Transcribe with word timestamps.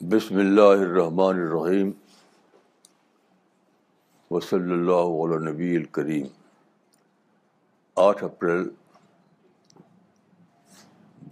بسم 0.00 0.36
اللہ 0.36 0.60
الرحمن 0.60 1.38
الرحیم 1.40 1.90
وصلی 4.30 4.72
اللہ 4.72 4.92
علیہ 4.92 5.38
نبی 5.50 5.76
الکریم 5.76 6.26
آٹھ 7.96 8.24
اپریل 8.24 8.68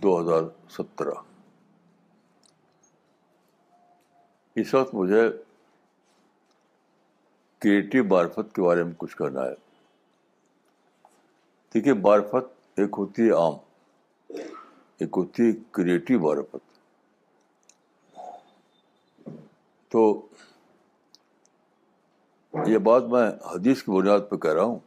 دو 0.02 0.20
ہزار 0.20 0.42
سترہ۔ 0.70 1.14
اس 4.56 4.74
وقت 4.74 4.94
مجھے 4.94 5.22
کریٹیو 7.66 8.04
معرفت 8.04 8.54
کے 8.54 8.62
بارے 8.62 8.82
میں 8.82 8.92
کچھ 8.96 9.16
کرنا 9.16 9.44
ہے۔ 9.44 9.54
دیکھیے، 11.74 11.92
معرفت 11.92 12.52
ایک 12.76 12.90
ہوتی 12.98 13.22
ہے 13.22 13.30
عام، 13.30 13.54
ایک 14.98 15.08
ہوتی 15.16 15.42
ہے 15.42 15.52
کریٹیو 15.70 16.20
معرفت۔ 16.20 16.56
تو 19.88 20.26
یہ 22.66 22.78
بات 22.78 23.02
میں 23.02 23.30
حدیث 23.54 23.82
کی 23.82 23.90
بنیاد 23.90 24.20
پہ 24.30 24.36
کہہ 24.36 24.52
رہا 24.52 24.62
ہوں۔ 24.62 24.78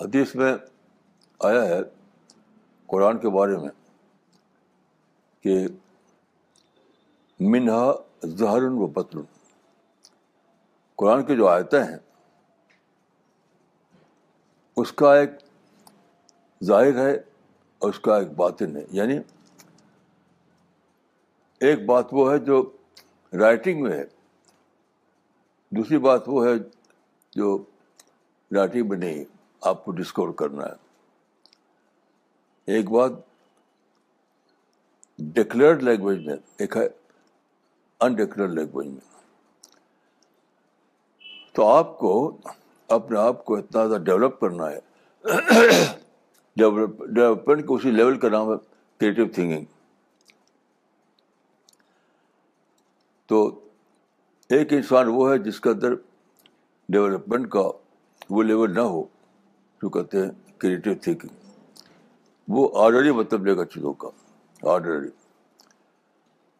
حدیث 0.00 0.34
میں 0.34 0.54
آیا 1.40 1.62
ہے 1.62 1.80
قرآن 2.86 3.18
کے 3.18 3.28
بارے 3.28 3.56
میں 3.56 3.70
کہ 5.40 5.66
منہا 7.40 7.92
زہر 8.24 8.62
و 8.62 8.86
بطل 8.86 9.18
قرآن 10.94 11.24
کی 11.24 11.36
جو 11.36 11.48
آیتیں 11.48 11.84
ہیں، 11.84 11.96
اس 14.76 14.92
کا 14.92 15.14
ایک 15.14 15.30
ظاہر 16.64 17.08
ہے 17.08 17.16
اور 17.78 17.90
اس 17.90 18.00
کا 18.00 18.18
ایک 18.18 18.28
باطن 18.28 18.76
ہے۔ 18.76 18.84
یعنی 18.90 19.18
ایک 21.60 21.86
بات 21.86 22.04
وہ 22.12 22.32
ہے 22.32 22.38
جو 22.38 22.70
رائٹنگ 23.32 23.82
میں 23.82 23.92
ہے، 23.92 24.04
دوسری 25.70 25.98
بات 25.98 26.22
وہ 26.26 26.46
ہے 26.46 26.52
جو 27.32 27.64
رائٹنگ 28.54 28.88
میں 28.88 28.98
نہیں، 28.98 29.24
آپ 29.60 29.84
کو 29.84 29.92
ڈسکور 29.92 30.32
کرنا 30.32 30.64
ہے۔ 30.64 30.74
ایک 32.64 32.90
بات 32.90 33.10
ڈکلیئرڈ 35.18 35.82
لینگویج 35.82 36.26
میں، 36.26 36.36
ایک 36.58 36.76
ہے 36.76 36.88
انڈکلیئرڈ 38.00 38.52
لینگویج 38.54 38.86
میں۔ 38.86 39.06
تو 41.52 41.66
آپ 41.66 41.98
کو 41.98 42.36
اپنے 42.88 43.18
آپ 43.18 43.44
کو 43.44 43.56
اتنا 43.56 43.86
زیادہ 43.86 44.02
ڈیولپ 44.02 44.40
کرنا 44.40 44.70
ہے۔ 44.70 44.78
ڈیولپمنٹ 46.56 47.66
کو 47.66 47.74
اسی 47.74 47.90
لیول 47.90 48.18
کا 48.18 48.28
نام 48.28 48.50
ہے 48.50 48.56
کریٹو 49.00 49.24
تھنکنگ 49.34 49.64
تو 53.26 53.60
ایک 54.48 54.72
انسان 54.72 55.08
وہ 55.08 55.32
ہے 55.32 55.38
جس 55.38 55.60
کے 55.60 55.70
اندر 55.70 55.94
ڈیولپمنٹ 56.88 57.50
کا 57.50 57.70
وہ 58.30 58.42
لیول 58.42 58.74
نہ 58.74 58.80
ہو، 58.80 59.02
جو 59.82 59.88
کہتے 59.88 60.22
ہیں 60.22 60.30
کریٹو 60.58 60.90
تھنکنگ 61.02 61.36
وہ 62.48 62.68
آرڈری 62.74 63.10
مطلب 63.10 63.46
لے 63.46 63.56
گا 63.56 63.64
چیزوں 63.64 63.92
کا 63.92 64.08
آرڈنری 64.62 65.08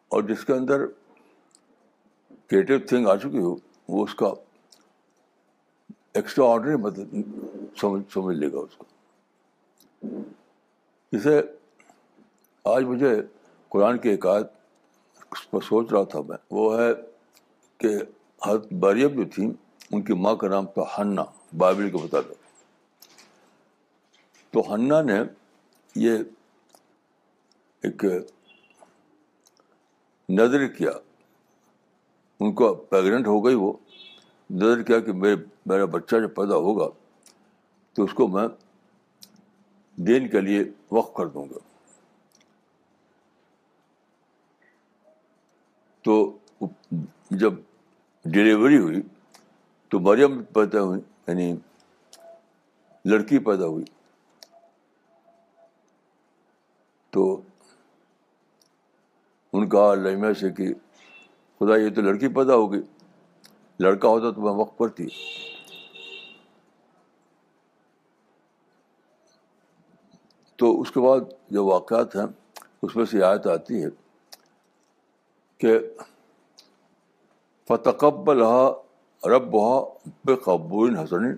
اور 0.09 0.23
جس 0.23 0.45
کے 0.45 0.53
اندر 0.53 0.85
کریٹو 2.49 2.77
تھنک 2.87 3.07
آ 3.09 3.15
چکی 3.15 3.39
ہو 3.39 3.55
وہ 3.89 4.03
اس 4.03 4.13
کا 4.15 4.27
ایکسٹرا 6.13 6.45
آرڈنری 6.51 6.75
مطلب 6.81 7.15
سمجھ 7.79 8.01
سمجھ 8.13 8.35
لے 8.37 8.51
گا 8.51 8.59
اس 8.59 8.77
کو 8.77 8.85
جسے 11.13 11.41
آج 12.65 12.83
مجھے 12.83 13.15
قرآن 13.71 13.97
کی 13.97 14.09
ایک 14.09 14.25
پر 15.51 15.61
سوچ 15.61 15.91
رہا 15.91 16.03
تھا 16.11 16.19
میں، 16.27 16.37
وہ 16.51 16.79
ہے 16.79 16.91
کہ 17.79 17.89
حضرت 18.45 18.71
بریم 18.83 19.15
جو 19.15 19.29
تھیں، 19.33 19.49
ان 19.91 20.01
کی 20.01 20.13
ماں 20.13 20.35
کا 20.35 20.47
نام 20.47 20.65
تھا 20.73 20.83
ہنّا 20.97 21.23
بائبل 21.57 21.89
کے 21.89 21.97
مطابق. 22.03 22.37
تو 24.53 24.61
ہنّا 24.73 25.01
نے 25.01 25.19
یہ 25.95 26.17
ایک 27.83 28.05
نظر 30.29 30.67
کیا 30.67 30.91
ان 32.39 32.53
کو 32.53 32.75
پیگنٹ 32.75 33.27
ہو 33.27 33.45
گئی 33.45 33.55
وہ، 33.55 33.73
نظر 34.49 34.83
کیا 34.83 34.99
کہ 34.99 35.13
میرے، 35.13 35.35
میرا 35.65 35.85
بچہ 35.85 36.15
جب 36.15 36.35
پیدا 36.35 36.55
ہوگا 36.55 36.87
تو 37.93 38.03
اس 38.03 38.13
کو 38.13 38.27
میں 38.27 38.47
دین 39.95 40.29
کے 40.29 40.41
لیے 40.41 40.63
وقف 40.91 41.13
کر 41.13 41.25
دوں 41.25 41.45
گا۔ 41.45 41.59
تو 46.01 46.37
جب 47.31 47.53
ڈلیوری 48.25 48.77
ہوئی 48.77 49.01
تو 49.87 49.99
مریم 49.99 50.43
پیدا 50.43 50.81
ہوئی 50.81 51.01
یعنی 51.27 51.55
لڑکی 53.05 53.39
پیدا 53.39 53.65
ہوئی۔ 53.65 53.85
تو 57.09 57.41
ان 59.53 59.69
کا 59.69 59.95
لمحے 59.95 60.33
سے 60.33 60.49
کہ 60.49 60.73
خدا 61.59 61.75
یہ 61.77 61.89
تو 61.95 62.01
لڑکی 62.01 62.27
پیدا 62.27 62.55
ہوگی 62.55 62.81
لڑکا 63.79 64.07
ہوتا 64.07 64.31
تو 64.31 64.41
میں 64.41 64.51
وقت 64.51 64.77
پر 64.77 64.87
تھی 64.87 65.07
تو 70.59 70.69
اس 70.81 70.91
کے 70.91 70.99
بعد 70.99 71.19
جو 71.51 71.65
واقعات 71.65 72.15
ہیں، 72.15 72.25
اس 72.81 72.95
میں 72.95 73.05
سے 73.05 73.23
آیت 73.23 73.47
آتی 73.47 73.83
ہے 73.83 73.89
کہ 75.57 75.77
فتقبل 77.69 78.41
رب 79.23 79.51
بہا 79.51 79.79
بے 80.25 80.35
قبول 80.35 80.97
حسن 80.97 81.31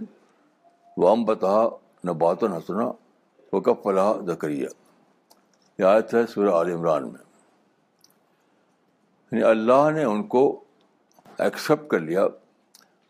وام 0.98 1.26
بتا 1.26 1.58
نباتن 2.04 2.54
حسنا 2.54 2.92
وکف 3.54 3.84
فلاح 3.84 4.14
زکریہ 4.28 4.68
یہ 5.80 5.86
آیت 5.86 6.14
ہے 6.14 6.26
سورہ 6.28 6.50
عال 6.50 6.72
عمران 6.72 7.04
میں۔ 7.04 7.31
یعنی 9.32 9.44
اللہ 9.44 9.92
نے 9.94 10.04
ان 10.04 10.28
کو 10.28 10.64
ایکسیپٹ 11.38 11.88
کر 11.88 12.00
لیا 12.00 12.28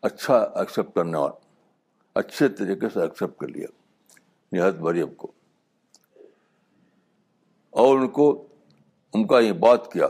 اچھا 0.01 0.37
ایکسیپٹ 0.37 0.95
کرنے 0.95 1.17
والا 1.17 1.49
اچھے 2.13 2.49
طریقے 2.49 2.89
سے 2.89 3.01
ایکسیپٹ 3.01 3.39
کر 3.39 3.47
لیا، 3.47 3.67
نہایت 4.51 4.75
مریم 4.75 5.13
کو۔ 5.13 5.31
اور 7.69 7.99
ان 7.99 8.07
کو، 8.07 8.47
ان 9.13 9.27
کا 9.27 9.39
یہ 9.39 9.51
بات 9.51 9.91
کیا 9.91 10.07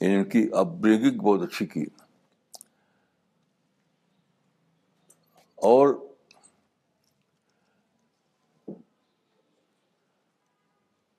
یعنی 0.00 0.14
ان 0.14 0.24
کی 0.24 0.48
اپ 0.52 0.66
بریگنگ 0.66 1.18
بہت 1.18 1.42
اچھی 1.42 1.66
کی۔ 1.66 1.84
اور 5.54 5.94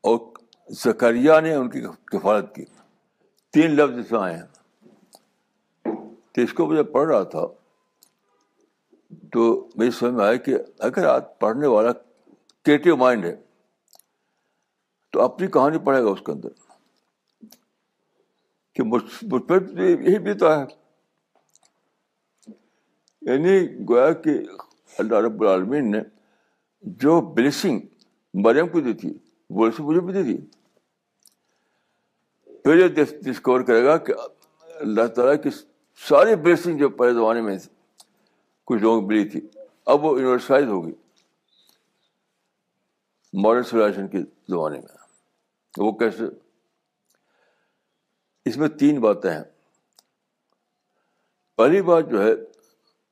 اور 0.02 0.20
زکریہ 0.70 1.40
نے 1.44 1.54
ان 1.54 1.70
کی 1.70 1.82
کفالت 2.06 2.56
کی۔ 2.56 2.66
تین 3.54 3.72
لفظ 3.72 3.98
اس 3.98 4.12
میں 4.12 4.20
آئے 4.20 4.38
ہیں۔ 4.38 4.48
تو 6.32 6.42
اس 6.42 6.54
کو 6.54 6.66
مجھے 6.66 6.84
پڑھ 6.84 7.12
رہا 7.12 7.24
تھا۔ 7.24 7.46
تو 9.32 9.68
میری 9.76 9.92
سمجھ 9.92 10.14
میں 10.14 10.26
آیا 10.26 10.36
کہ 10.36 10.56
اگر 10.80 11.06
آپ 11.06 11.40
پڑھنے 11.40 11.68
والا 11.68 11.92
کریٹو 12.66 12.98
مائنڈ 12.98 13.26
ہے، 13.26 13.42
تو 15.12 15.22
اپنی 15.22 15.48
کہانی 15.48 15.78
پڑھے 15.80 16.04
گا 16.04 16.10
اس 16.10 16.20
کے 16.26 16.32
اندر۔ 16.32 16.50
کہ 18.74 18.84
مجھ 18.84 19.26
پر 19.48 19.80
یہی 19.80 20.20
بھی 20.20 20.34
تو 20.34 20.52
ہے۔ 20.52 20.64
یعنی 23.22 23.68
گویا 23.90 24.14
کہ 24.14 24.30
اللہ 24.98 25.16
رب 25.16 25.42
العالمین 25.42 25.92
نے 25.92 26.00
جو 26.82 27.22
بلیسنگ 27.22 27.80
مریم 28.34 28.68
کو 28.68 28.80
دی 28.80 28.94
تھی، 28.94 29.18
وہ 29.50 29.70
مجھے 29.80 30.02
بھی 30.02 30.14
دی 30.14 30.24
تھی۔ 30.24 30.61
پھر 32.64 32.76
یہ 32.76 33.04
ڈسکور 33.22 33.62
کرے 33.62 33.86
گا 33.86 33.98
کہ 33.98 34.14
اللہ 34.76 35.08
تعالیٰ 35.08 35.44
کی 35.44 35.50
ساری 36.10 36.36
بلیسنگ 36.36 36.78
جو 36.78 36.90
پہلے 36.90 37.14
زمانے 37.14 37.42
میں 37.42 37.58
کچھ 38.64 38.82
لوگوں 38.82 39.02
کو 39.02 39.08
ملی 39.08 39.30
تھی، 39.30 39.42
اب 39.86 40.06
وہ 40.06 40.20
یونیورسائز 40.20 40.66
ہوگی 40.66 40.92
ماڈرن 43.34 43.64
سولاشن 43.64 44.08
کے 44.08 44.18
زمانے 44.48 44.80
میں۔ 44.80 44.98
وہ 45.78 45.92
کیسے؟ 45.92 46.24
اس 48.46 48.58
میں 48.58 48.70
تین 48.70 49.02
باتیں 49.02 49.32
ہیں۔ 49.32 49.44
پہلی 51.56 51.82
بات 51.82 52.10
جو 52.10 52.24
ہے، 52.24 52.32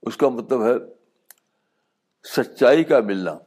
اس 0.02 0.18
کا 0.18 0.30
مطلب 0.30 0.63
ہے 0.63 0.74
سچائی 2.24 2.84
کا 2.84 3.00
ملنا۔ 3.00 3.38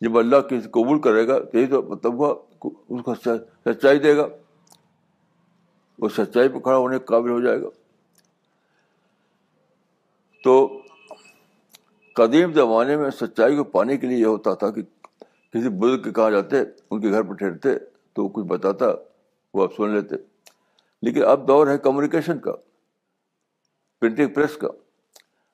جب 0.00 0.18
اللہ 0.18 0.36
کسی 0.36 0.68
قبول 0.68 1.00
کرے 1.00 1.28
گا 1.28 1.38
تو 1.44 1.58
یہی 1.58 1.66
تو 1.66 1.82
مطلب 1.82 2.12
ہوا 2.12 2.45
اس 2.64 3.02
کو 3.04 3.14
سچائی 3.14 3.98
دے 3.98 4.16
گا۔ 4.16 4.26
وہ 5.98 6.08
سچائی 6.08 6.48
پہ 6.48 6.58
کھڑا 6.58 6.76
ہونے 6.76 6.98
کے 6.98 7.04
قابل 7.04 7.30
ہو 7.30 7.40
جائے 7.40 7.62
گا۔ 7.62 7.68
تو 10.44 10.82
قدیم 12.14 12.52
زمانے 12.52 12.96
میں 12.96 13.10
سچائی 13.10 13.56
کو 13.56 13.64
پانے 13.64 13.96
کے 13.96 14.06
لیے 14.06 14.18
یہ 14.18 14.26
ہوتا 14.26 14.54
تھا 14.54 14.70
کہ 14.70 14.82
کسی 15.52 15.68
بزرگ 15.68 16.02
کے 16.02 16.12
کہاں 16.12 16.30
جاتے، 16.30 16.56
ان 16.90 17.00
کے 17.00 17.10
گھر 17.10 17.22
پہ 17.22 17.32
ٹھہرتے 17.32 17.78
تو 18.12 18.24
وہ 18.24 18.28
کچھ 18.28 18.44
بتاتا، 18.44 18.86
وہ 19.54 19.62
آپ 19.62 19.74
سن 19.76 19.90
لیتے۔ 19.90 20.14
لیکن 21.02 21.24
اب 21.24 21.48
دور 21.48 21.66
ہے 21.66 21.78
کمیونیکیشن 21.78 22.38
کا 22.38 22.52
پرنٹنگ 24.00 24.28
پریس 24.28 24.56
کا۔ 24.56 24.68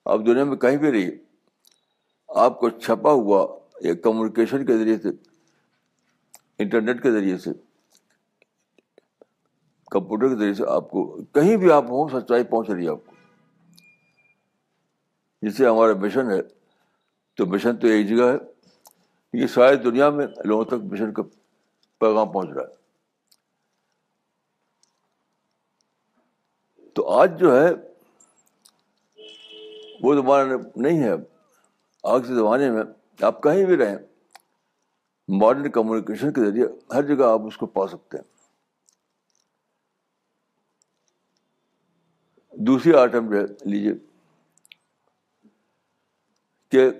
آپ 0.05 0.19
دنیا 0.27 0.45
میں 0.45 0.57
کہیں 0.57 0.77
بھی 0.77 0.93
رہیے، 0.93 1.11
آپ 2.29 2.61
کو 2.61 2.71
چھپا 2.71 3.11
ہوا 3.13 3.59
ایک 3.81 4.03
کمیونیکیشن 4.03 4.67
کے 4.67 4.79
ذریعے 4.79 4.99
سے 4.99 5.32
انٹرنیٹ 6.59 7.03
کے 7.03 7.13
ذریعے 7.13 7.39
سے، 7.39 7.51
کمپیوٹر 9.91 10.29
کے 10.29 10.37
ذریعے 10.37 10.55
سے 10.55 10.65
آپ 10.69 10.91
کو، 10.91 11.23
کہیں 11.23 11.57
بھی 11.57 11.73
آپ 11.73 11.85
ہوں، 11.85 12.09
سچائی 12.09 12.45
پہنچ 12.45 12.71
رہی 12.71 12.85
ہے 12.85 12.91
آپ 12.91 13.07
کو۔ 13.07 13.13
جس 15.43 15.57
سے 15.57 15.67
ہمارا 15.67 15.93
مشن 15.95 16.31
ہے، 16.31 16.43
تو 17.35 17.47
مشن 17.47 17.77
تو 17.77 17.87
ایک 17.87 18.09
جگہ 18.09 18.25
ہے، 18.25 18.37
یہ 19.33 19.47
ساری 19.47 19.77
دنیا 19.77 20.11
میں 20.11 20.27
لوگوں 20.45 20.65
تک 20.65 20.85
مشن 20.85 21.13
کا 21.13 21.23
پیغام 21.99 22.33
پہنچ 22.33 22.49
رہا 22.51 22.63
ہے۔ 22.63 22.75
تو 26.95 27.09
آج 27.09 27.41
جو 27.41 27.63
ہے، 27.63 27.69
وہ 30.03 30.15
زمانہ 30.15 30.55
نہیں 30.77 31.03
ہے، 31.03 31.13
آج 32.03 32.23
کے 32.29 32.35
زمانے 32.35 32.71
میں 32.71 32.83
آپ 33.21 33.43
کہیں 33.43 33.65
بھی 33.65 33.77
رہیں 33.77 33.97
ماڈرن 35.29 35.71
کمیونیکیشن 35.71 36.33
کے 36.33 36.41
ذریعے 36.41 36.67
ہر 36.95 37.03
جگہ 37.03 37.25
آپ 37.25 37.41
اس 37.41 37.57
کو 37.57 37.67
پا 37.67 37.87
سکتے 37.87 38.19
ہیں۔ 38.19 38.25
دوسری 42.53 42.95
آئٹم 42.95 43.31
جو 43.31 43.37
ہے 43.37 43.45
لیجیے 43.65 43.93
کہ 46.69 46.91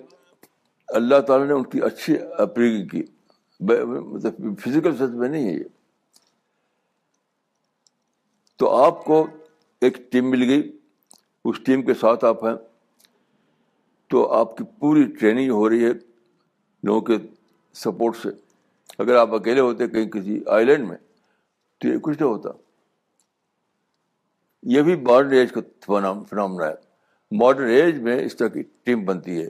اللہ 0.87 1.19
تعالیٰ 1.19 1.47
نے 1.47 1.53
ان 1.53 1.63
کی 1.63 1.81
اچھی 1.81 2.15
اپریگ 2.37 2.87
کی۔ 2.87 3.03
مطلب 3.59 4.59
فزیکل 4.59 4.95
سطح 4.95 5.03
میں 5.03 5.29
نہیں 5.29 5.47
ہے 5.47 5.53
یہ۔ 5.53 5.63
تو 8.55 8.83
آپ 8.83 9.05
کو 9.05 9.27
ایک 9.81 10.11
ٹیم 10.11 10.29
مل 10.29 10.49
گئی، 10.49 10.79
اس 11.45 11.63
ٹیم 11.63 11.81
کے 11.81 11.93
ساتھ 11.93 12.25
آپ 12.25 12.45
ہیں۔ 12.45 12.55
تو 14.07 14.33
آپ 14.33 14.57
کی 14.57 14.63
پوری 14.79 15.03
ٹریننگ 15.03 15.51
ہو 15.51 15.69
رہی 15.69 15.85
ہے۔ 15.85 15.91
لوگوں 16.83 17.01
کے 17.01 17.17
سپورٹ 17.73 18.15
سے۔ 18.17 18.29
اگر 18.97 19.15
آپ 19.15 19.33
اکیلے 19.33 19.59
ہوتے 19.59 19.87
کہیں 19.87 20.09
کسی 20.09 20.43
آئی 20.47 20.65
لینڈ 20.65 20.87
میں، 20.87 20.97
تو 21.77 21.87
یہ 21.87 21.97
کچھ 21.97 22.21
نہیں 22.21 22.31
ہوتا۔ 22.31 22.49
یہ 24.63 24.81
بھی 24.81 24.95
ماڈرن 24.95 25.33
ایج 25.33 25.51
کا 25.51 25.61
فنامنا 26.29 26.67
ہے۔ 26.67 26.73
ماڈرن 27.31 27.69
ایج 27.69 27.99
میں 27.99 28.25
اس 28.25 28.35
طرح 28.35 28.47
کی 28.47 28.63
ٹیم 28.83 29.05
بنتی 29.05 29.43
ہے۔ 29.43 29.49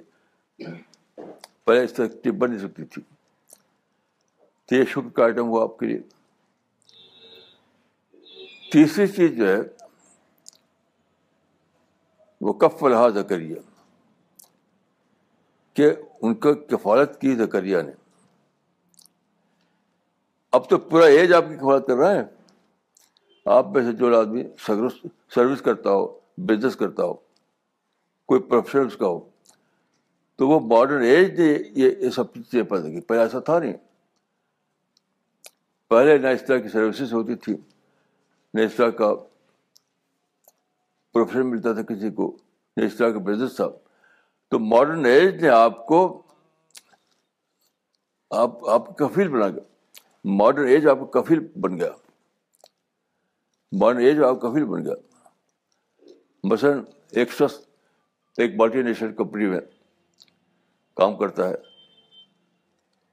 پہلے 1.63 1.83
اس 1.83 1.93
طرح 1.93 2.05
ٹیم 2.23 2.39
بن 2.39 2.49
نہیں 2.51 2.67
سکتی 2.67 2.85
تھی۔ 2.85 3.01
تو 4.65 4.75
یہ 4.75 4.83
شکر 4.85 5.09
کا 5.09 5.23
آئٹم 5.23 5.47
ہوا 5.47 5.63
آپ 5.63 5.77
کے 5.77 5.85
لیے۔ 5.85 5.99
تیسری 8.71 9.07
چیز 9.07 9.37
جو 9.37 9.49
ہے، 9.49 9.57
وہ 12.41 12.53
کف 12.53 12.83
لحاظ 12.83 13.17
زکریہ 13.17 13.55
کہ 15.73 15.89
ان 16.21 16.33
کو 16.35 16.53
کفالت 16.53 17.21
کی 17.21 17.35
زکریہ 17.35 17.81
نے۔ 17.81 18.02
اب 20.53 20.69
تو 20.69 20.77
پورا 20.77 21.05
ایج 21.05 21.33
آپ 21.33 21.45
کی 21.49 21.55
کفالت 21.55 21.85
کر 21.87 21.95
رہا 21.95 22.11
ہے۔ 22.11 22.23
آپ 23.45 23.67
میں 23.67 23.81
سے 23.83 23.91
جو 23.91 24.17
آدمی 24.17 24.43
سروس 25.29 25.61
کرتا 25.61 25.89
ہو 25.89 26.05
بزنس 26.37 26.75
کرتا 26.75 27.03
ہو، 27.03 27.13
کوئی 28.29 28.41
پروفیشن 28.41 28.85
اس 28.87 28.97
کا 28.97 29.07
ہو، 29.07 29.19
تو 30.35 30.47
وہ 30.47 30.59
ماڈرن 30.59 31.03
ایج 31.03 31.39
نے 31.39 31.57
یہ 31.75 32.09
سب 32.09 32.33
چیزیں 32.33 32.63
پیدا 32.63 32.89
کی 32.89 33.01
پہلے 33.01 33.21
ایسا 33.21 33.39
تھا 33.39 33.59
نہیں۔ 33.59 33.73
پہلے 35.89 36.17
نہ 36.17 36.27
اس 36.27 36.45
طرح 36.47 36.57
کی 36.57 36.69
سروسز 36.69 37.13
ہوتی 37.13 37.35
تھی، 37.35 37.55
نہ 38.53 38.61
اس 38.61 38.75
طرح 38.75 38.89
کا 38.89 39.13
پروفیشن 41.13 41.49
ملتا 41.49 41.73
تھا 41.73 41.81
کسی 41.83 42.11
کو، 42.11 42.35
نہ 42.77 42.85
اس 42.85 42.95
طرح 42.97 43.09
کا 43.09 43.19
بزنس 43.19 43.55
تھا۔ 43.55 43.69
تو 44.51 44.59
ماڈرن 44.59 45.05
ایج 45.05 45.43
نے 45.43 45.49
آپ 45.49 45.85
کو 45.87 46.21
آپ 48.29 48.69
آپ 48.69 48.97
کفیل 48.97 49.27
بنا 49.27 49.49
گیا 49.49 49.72
ماڈرن 50.23 50.67
ایج 50.67 50.87
آپ 50.87 51.11
کا 51.11 51.21
کفیل 51.21 51.39
بن 51.61 51.79
گیا۔ 51.79 51.91
ماڈرن 53.71 54.03
ایج 54.03 54.23
آپ 54.23 54.41
کفیل 54.41 54.65
بن 54.65 54.85
گیا۔ 54.85 54.93
مثلاً 56.43 56.83
ایک 57.11 57.31
شخص 57.31 57.65
ایک 58.37 58.51
ملٹی 58.57 58.81
نیشنل 58.81 59.15
کمپنی 59.15 59.45
میں 59.45 59.59
کام 60.95 61.17
کرتا 61.17 61.49
ہے۔ 61.49 61.55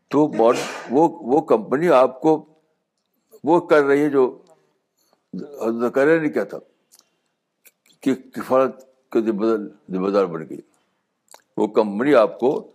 تو 0.08 0.26
وہ 0.28 0.52
وہ 1.20 1.40
کمپنی 1.40 1.88
آپ 1.88 2.20
کو 2.20 2.44
وہ 3.44 3.60
کر 3.60 3.82
رہی 3.82 4.04
ہے 4.04 4.10
جو 4.10 4.42
کرے 5.94 6.18
نہیں 6.18 6.32
کیا 6.32 6.44
تھا 6.44 6.58
کہ 8.00 8.14
کفالت 8.14 8.74
کا 9.08 9.20
ذمہ 9.90 10.10
دار 10.10 10.24
بن 10.24 10.48
گئی۔ 10.50 10.60
وہ 11.56 11.66
کمپنی 11.66 12.14
آپ 12.14 12.40
کو 12.40 12.70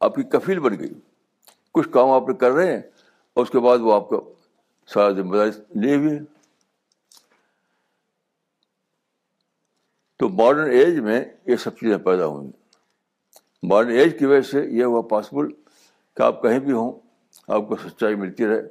آپ 0.00 0.14
کی 0.14 0.22
کفیل 0.22 0.60
بن 0.60 0.78
گئی۔ 0.78 1.11
کچھ 1.74 1.88
کام 1.90 2.10
آپ 2.10 2.26
کر 2.40 2.50
رہے 2.50 2.72
ہیں، 2.72 2.80
اور 3.36 3.42
اس 3.42 3.50
کے 3.50 3.58
بعد 3.60 3.78
وہ 3.78 3.94
آپ 3.94 4.08
کا 4.08 4.16
سارا 4.88 5.10
ذمہ 5.10 5.36
داری 5.36 5.50
لیے 5.80 5.94
ہوئے۔ 5.96 6.18
تو 10.20 10.28
ماڈرن 10.28 10.70
ایج 10.70 10.98
میں 11.00 11.24
یہ 11.46 11.56
سب 11.56 11.76
چیزیں 11.78 11.96
پیدا 12.04 12.26
ہوئیں۔ 12.26 12.50
ماڈرن 13.62 13.98
ایج 13.98 14.18
کی 14.18 14.26
وجہ 14.26 14.40
سے 14.40 14.64
یہ 14.70 14.84
ہوا 14.84 15.00
پاسبل 15.10 15.50
کہ 16.16 16.22
آپ 16.22 16.42
کہیں 16.42 16.58
بھی 16.58 16.72
ہوں، 16.72 16.92
آپ 17.48 17.68
کو 17.68 17.76
سچائی 17.76 18.14
ملتی 18.14 18.46
رہے۔ 18.46 18.62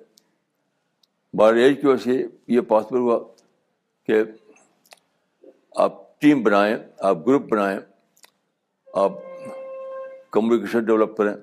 ماڈرن 1.33 1.59
ایج 1.59 1.80
کی 1.81 1.88
وجہ 1.88 2.03
سے 2.03 2.25
یہ 2.48 2.62
پاسبل 2.62 3.00
ہوا 3.00 3.19
کہ 4.06 4.21
آپ 5.75 6.19
ٹیم 6.21 6.44
بنائیں، 6.44 6.75
آپ 7.00 7.18
گروپ 7.27 7.44
بنائیں، 7.50 7.80
آپ 8.94 9.12
کمیونیکیشن 10.31 10.86
ڈیولپ 10.86 11.18
کریں۔ 11.18 11.33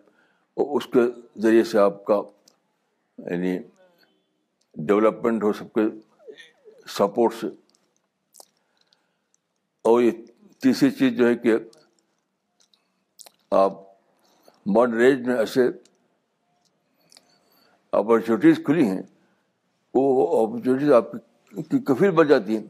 اس 0.58 0.86
کے 0.86 1.00
ذریعے 1.40 1.64
سے 1.64 1.78
آپ 1.78 2.04
کا 2.04 2.20
یعنی 3.18 3.58
ڈیولپمنٹ 4.74 5.42
ہو 5.42 5.52
سب 5.52 5.72
کے 5.72 5.80
سپورٹ 6.88 7.34
سے۔ 7.40 7.46
اور 9.82 10.02
یہ 10.02 10.10
تیسری 10.58 10.90
چیز 10.90 11.18
جو 11.18 11.28
ہے 11.28 11.34
کہ 11.34 11.56
آپ 13.50 13.72
ماڈرن 14.66 15.00
ایج 15.00 15.20
میں 15.20 15.36
ایسے 15.36 15.60
اپرچونیٹیز 17.92 18.60
کھلی 18.64 18.88
ہیں، 18.88 19.02
وہ 19.94 20.48
اپرچونیٹیز 20.48 20.92
آپ 20.92 21.12
کی 21.50 21.78
کفیل 21.78 22.10
بن 22.10 22.26
جاتی 22.26 22.56
ہیں۔ 22.56 22.66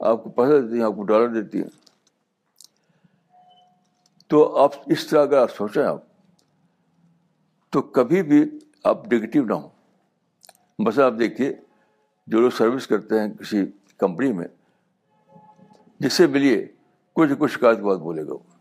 آپ 0.00 0.24
کو 0.24 0.30
پیسہ 0.30 0.62
دیتی 0.62 0.74
ہیں، 0.74 0.84
آپ 0.84 0.92
کو 0.96 1.02
ڈالر 1.02 1.42
دیتی 1.42 1.62
ہیں۔ 1.62 1.68
تو 4.26 4.58
آپ 4.58 4.72
اس 4.86 5.06
طرح 5.06 5.22
اگر 5.22 5.38
آپ 5.38 5.56
سوچیں 5.56 5.82
آپ 5.82 6.09
تو 7.70 7.82
کبھی 7.82 8.22
بھی 8.22 8.50
آپ 8.84 9.12
نگیٹو 9.12 9.44
نہ 9.44 9.52
ہوں۔ 9.52 9.68
مثلا 10.78 11.06
آپ 11.06 11.12
دیکھیے، 11.18 11.54
جو 12.26 12.40
لوگ 12.40 12.50
سروس 12.50 12.86
کرتے 12.86 13.20
ہیں 13.20 13.34
کسی 13.34 13.66
کمپنی 13.98 14.32
میں، 14.32 14.48
جس 15.98 16.12
سے 16.12 16.26
ملیے 16.26 16.66
کچھ 17.12 17.30
کچھ 17.38 17.52
شکایت 17.52 17.76
کے 17.76 17.82
بعد 17.82 17.96
بولے 17.96 18.26
گا 18.26 18.58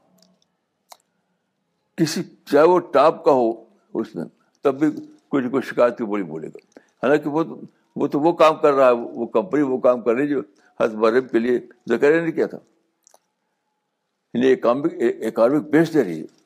کسی، 1.96 2.24
چاہے 2.46 2.68
وہ 2.68 2.80
ٹاپ 2.80 3.26
کا 3.26 3.32
ہو 3.32 3.64
اس 3.94 4.16
میں، 4.16 4.26
تب 4.62 4.80
بھی 4.80 4.88
کچھ 5.30 5.46
کچھ 5.52 5.66
شکایت 5.66 5.98
کی 5.98 6.04
بولی 6.04 6.24
بولے 6.24 6.48
گا۔ 6.48 6.80
حالانکہ 6.80 7.30
وہ 7.30 7.44
وہ 7.96 8.08
تو 8.08 8.20
وہ 8.20 8.34
کام 8.34 8.56
کر 8.56 8.74
رہا 8.74 8.88
ہے، 8.88 8.92
وہ 8.92 9.26
کمپنی 9.26 9.62
وہ 9.62 9.78
کام 9.78 10.02
کر 10.02 10.14
رہی 10.14 10.28
جو 10.28 10.42
حد 10.82 10.90
مرب 10.90 11.30
کے 11.32 11.40
لیے 11.40 11.60
ذکر 11.90 12.22
نہیں 12.22 12.32
کیا 12.32 12.46
تھا۔ 12.46 12.58
یعنی 14.34 15.60
بیس 15.60 15.94
دے 15.94 16.04
رہی 16.04 16.22
ہے 16.22 16.39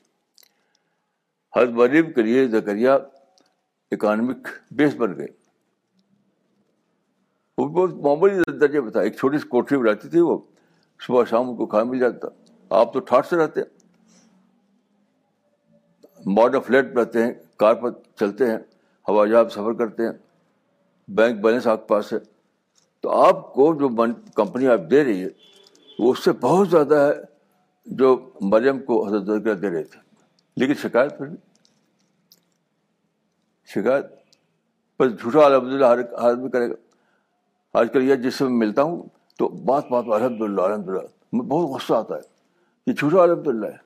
حد 1.56 1.68
مرب 1.68 2.16
کے 2.16 2.22
لیے 2.22 2.48
زکریہ 2.48 2.90
اکانمک 3.92 4.48
بیس 4.72 4.96
بن 4.96 5.18
گئے۔ 5.18 5.28
وہ 7.58 7.68
بہت 7.68 7.94
معمولی 7.94 8.52
درجے 8.60 8.82
میں 8.82 8.92
تھا۔ 8.92 9.00
ایک 9.02 9.16
چھوٹی 9.16 9.38
سی 9.38 9.48
کوٹری 9.48 9.78
میں 9.78 9.92
رہتی 9.92 10.10
تھی 10.10 10.20
وہ۔ 10.20 10.38
صبح 11.08 11.24
شام 11.30 11.50
ان 11.50 11.56
کو 11.56 11.66
کھانا 11.66 11.84
مل 11.84 12.00
جاتا 12.00 12.28
آپ 12.70 12.94
تو 12.94 13.00
ٹھاٹ 13.00 13.26
سے 13.26 13.36
رہتے 13.36 13.62
ہیں۔ 13.62 13.78
ماڈرن 16.26 16.62
فلیٹ 16.62 16.86
رہتے 16.98 17.24
ہیں۔ 17.24 17.32
کار 17.58 17.74
پر 17.74 17.92
چلتے 18.16 18.48
ہیں۔ 18.48 18.58
ہوا 19.10 19.26
جہاز 19.26 19.52
سفر 19.52 19.74
کرتے 19.74 20.04
ہیں۔ 20.04 20.14
بینک 21.08 21.42
بیلنس 21.42 21.68
آپ 21.68 21.82
کے 21.82 21.88
پاس 21.88 22.14
ہے۔ 22.14 22.18
تو 23.02 23.10
آپ 23.10 23.54
کو 23.54 23.74
جو 23.74 23.90
کمپنی 24.34 24.68
آپ 24.68 24.80
دے 24.92 25.04
رہی 25.04 25.24
ہے، 25.24 25.28
وہ 26.00 26.12
اس 26.12 26.24
سے 26.24 26.32
بہت 26.32 26.70
زیادہ 26.70 26.96
ہے 26.96 27.22
جو 27.86 28.30
مریم 28.42 28.80
کو 28.80 29.08
حضرت 29.08 29.62
دے 29.62 29.70
رہے 29.70 29.84
تھے۔ 29.84 30.13
لیکن 30.56 30.74
شکایت 30.74 31.18
پھر 31.18 31.28
شکایت 33.66 34.06
پر 34.98 35.10
جھوٹا 35.10 35.46
الحمد 35.46 35.68
للہ 35.68 35.86
ہر 35.86 36.00
آدمی 36.14 36.50
کرے 36.50 36.70
گا۔ 36.70 36.76
آج 37.74 37.88
کل 37.94 38.04
یہ 38.04 38.16
جس 38.16 38.36
سے 38.36 38.44
میں 38.44 38.54
ملتا 38.54 38.82
ہوں 38.82 39.04
تو 39.38 39.48
بات 39.48 39.88
بات 39.88 40.06
الحمد 40.08 40.42
للہ 40.42 40.62
الحمد 40.62 40.90
للہ 40.90 41.00
میں 41.34 41.46
بہت 41.46 41.82
غصہ 41.82 41.94
آتا 41.94 42.16
ہے۔ 42.16 42.22
یہ 42.88 42.94
جھوٹا 42.94 43.24
الحمد 43.24 43.48
للہ 43.48 43.66
ہے۔ 43.66 43.78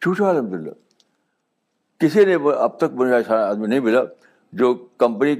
جھوٹا 0.00 0.28
الحمد 0.28 0.52
للہ 0.52 0.70
کسی 1.98 2.24
نے 2.24 2.34
اب 2.58 2.76
تک 2.76 2.92
مجھے 2.92 3.14
ایسا 3.14 3.48
آدمی 3.48 3.66
نہیں 3.66 3.80
ملا 3.80 4.00
جو 4.52 4.74
کمپنی 4.74 5.34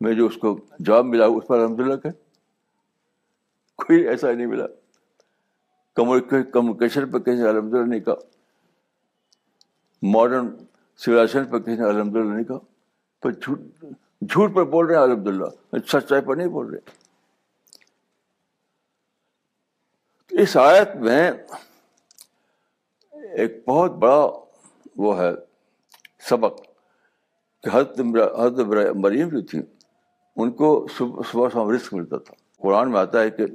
میں 0.00 0.12
جو 0.12 0.26
اس 0.26 0.36
کو 0.36 0.60
جاب 0.84 1.04
ملا 1.04 1.24
اس 1.24 1.46
پر 1.46 1.58
الحمد 1.58 1.80
للہ 1.80 1.96
کہ 1.96 2.08
کوئی 3.76 4.08
ایسا 4.08 4.32
نہیں 4.32 4.46
ملا۔ 4.46 4.66
کمیونیکیشن 6.52 7.10
پہ 7.10 7.18
کسی 7.18 7.34
نے 7.34 7.48
الحمد 7.48 7.74
للہ 7.74 7.86
نہیں 7.86 8.00
کہا 8.00 8.14
ماڈرن 10.02 10.48
سولیشن 10.96 11.44
پہ 11.44 11.58
کسی 11.58 11.76
نے 11.76 11.84
الحمد 11.84 12.16
للہ 12.16 12.34
نہیں 12.34 12.44
کہا 12.44 12.58
پر 13.22 13.30
جھوٹ 13.30 13.58
جھوٹ 14.22 14.54
پر 14.54 14.64
بول 14.64 14.86
رہے 14.86 14.94
ہیں 14.94 15.02
الحمد 15.02 15.26
للہ 15.26 15.78
سچائی 15.86 16.22
پر 16.22 16.36
نہیں 16.36 16.48
بول 16.48 16.74
رہے۔ 16.74 16.78
اس 20.30 20.56
آیت 20.56 20.96
میں 20.96 21.30
ایک 23.12 23.68
بہت 23.68 23.92
بڑا 23.92 24.28
وہ 24.96 25.18
ہے 25.18 25.30
سبق 26.28 26.60
کہ 27.62 27.68
حضرت 27.72 28.00
حضرت 28.40 28.96
مریم 28.96 29.28
جو 29.28 29.40
تھی 29.40 29.62
ان 30.36 30.50
کو 30.50 30.86
صبح 30.98 31.22
صبح 31.32 31.48
شام 31.48 31.70
رسک 31.70 31.94
ملتا 31.94 32.18
تھا۔ 32.18 32.34
قرآن 32.56 32.90
میں 32.90 33.00
آتا 33.00 33.20
ہے 33.20 33.30
کہ 33.30 33.46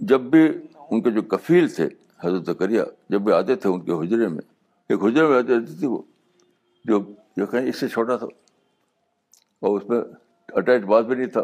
جب 0.00 0.20
بھی 0.20 0.48
ان 0.90 1.02
کے 1.02 1.10
جو 1.10 1.22
کفیل 1.22 1.68
تھے، 1.68 1.88
حضرت 2.20 2.46
ذکریہ 2.46 2.82
جب 3.08 3.20
بھی 3.20 3.32
آتے 3.32 3.56
تھے 3.56 3.70
ان 3.70 3.80
کے 3.80 3.92
حجرے 3.92 4.28
میں، 4.28 4.42
ایک 4.88 5.04
حجرے 5.04 5.26
میں 5.26 5.38
آتے 5.38 5.60
رہتی 5.60 5.76
تھی 5.78 5.86
وہ، 5.86 6.02
جو 6.84 7.04
جو 7.36 7.46
کہیں 7.46 7.68
اس 7.68 7.76
سے 7.80 7.88
چھوٹا 7.88 8.16
تھا۔ 8.16 8.26
اور 9.60 9.80
اس 9.80 9.88
میں 9.88 10.00
اٹیچ 10.48 10.82
بات 10.82 11.04
بھی 11.04 11.14
نہیں 11.14 11.26
تھا، 11.26 11.40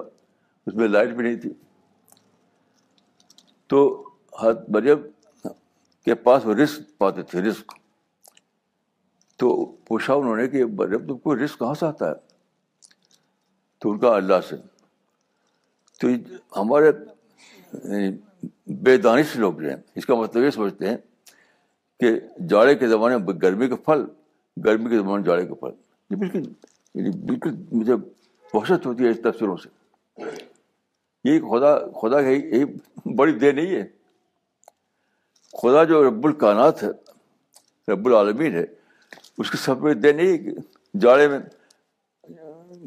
اس 0.67 0.75
میں 0.75 0.89
لائٹ 0.89 1.09
بھی 1.09 1.25
نہیں 1.25 1.37
تھی۔ 1.37 1.51
تو 3.67 4.09
حضرت 4.41 4.71
مریم 4.71 4.99
کے 6.05 6.15
پاس 6.15 6.47
وہ 6.47 6.55
رسک 6.55 6.99
پاتے 6.99 7.23
تھے 7.23 7.43
رسک 7.43 7.73
تو 9.37 9.67
پوچھا 9.67 10.15
انہوں 10.15 10.37
نے 10.37 10.49
کہ 10.49 10.65
مریم، 10.65 11.07
تم 11.07 11.19
کو 11.19 11.45
رسک 11.45 11.59
کہاں 11.59 11.75
سے 11.75 11.87
آتا 11.87 12.09
ہے؟ 12.09 12.15
تو 13.79 13.91
ان 13.91 13.99
کا 13.99 14.17
اللہ 14.17 14.41
سے، 14.49 14.57
تو 16.01 16.09
ہمارے 16.57 16.87
یعنی 17.73 18.17
بے 18.67 18.97
دانش 18.97 19.37
لوگ 19.37 19.55
جو 19.55 19.69
ہیں 19.69 19.77
اس 19.95 20.07
کا 20.07 20.15
مطلب 20.15 20.45
یہ 20.45 20.51
سمجھتے 20.51 20.89
ہیں 20.89 20.97
کہ 22.01 22.21
جاڑے 22.49 22.75
کے 22.75 22.89
زمانے 22.89 23.17
میں 23.17 23.27
گرمی 23.27 23.69
کا 23.69 23.77
پھل، 23.77 24.05
گرمی 24.65 24.91
کے 24.91 24.97
زمانے 24.97 25.17
میں 25.17 25.25
جاڑے 25.25 25.47
کا 25.47 25.55
پھل۔ 25.55 25.71
یہ 26.11 26.17
بالکل 26.17 26.43
یعنی 26.95 27.11
بالکل 27.11 27.51
مجھے 27.73 27.95
وحشت 28.55 28.87
ہوتی 28.87 29.05
ہے 29.05 29.09
اس 29.09 29.19
تفصیلوں 29.23 29.57
سے۔ 29.57 29.69
یہی 31.25 31.41
خدا 31.41 31.79
خدا 31.79 32.23
کی 32.23 32.29
یہی 32.29 32.65
بڑی 33.15 33.33
دیر 33.33 33.53
نہیں 33.53 33.67
ہے۔ 33.67 33.87
خدا 35.63 35.85
جو 35.85 36.11
رب 36.11 36.27
الکانات 36.27 36.83
ہے، 36.83 36.89
رب 37.93 38.07
العالمین 38.07 38.55
ہے، 38.55 38.65
اس 39.39 39.51
کی 39.51 39.57
سب 39.57 39.77
بڑی 39.77 39.95
دیر 39.95 40.15
نہیں 40.15 40.29
ہے۔ 40.29 40.39
کہ 40.39 40.51
جاڑے 40.99 41.29
میں 41.29 41.39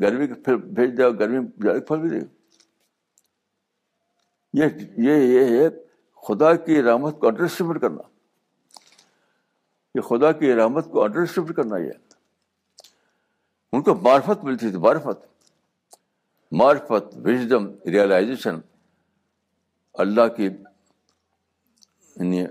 گرمی 0.01 0.27
کے 0.27 0.33
پھل 0.33 0.55
بھیج 0.55 0.98
دے 0.98 1.03
گرمی 1.19 1.45
جاڑے 1.63 1.79
کے 1.79 1.86
پھل 1.86 1.98
بھی 1.98 2.10
دے۔ 2.10 2.43
یہ 4.53 4.65
یہ 4.98 5.39
ہے 5.45 5.69
خدا 6.27 6.55
کی 6.55 6.83
رحمت 6.83 7.19
کو 7.19 7.27
انڈر 7.27 7.43
اسٹیمیٹ 7.43 7.81
کرنا۔ 7.81 8.01
یہ 9.95 10.01
خدا 10.01 10.31
کی 10.31 10.55
رحمت 10.55 10.91
کو 10.91 11.03
انڈر 11.03 11.19
اسٹیمیٹ 11.19 11.55
کرنا 11.55 11.77
یہ۔ 11.77 11.91
ان 13.72 13.81
کو 13.81 13.95
معرفت 13.95 14.43
ملتی 14.43 14.69
تھی، 14.69 14.77
معرفت۔ 14.77 15.25
معرفت 16.51 17.17
وزڈم 17.25 17.67
ریئلائزیشن 17.86 18.55
اللہ 19.93 20.27
کی 20.38 20.43
یعنی 22.15 22.45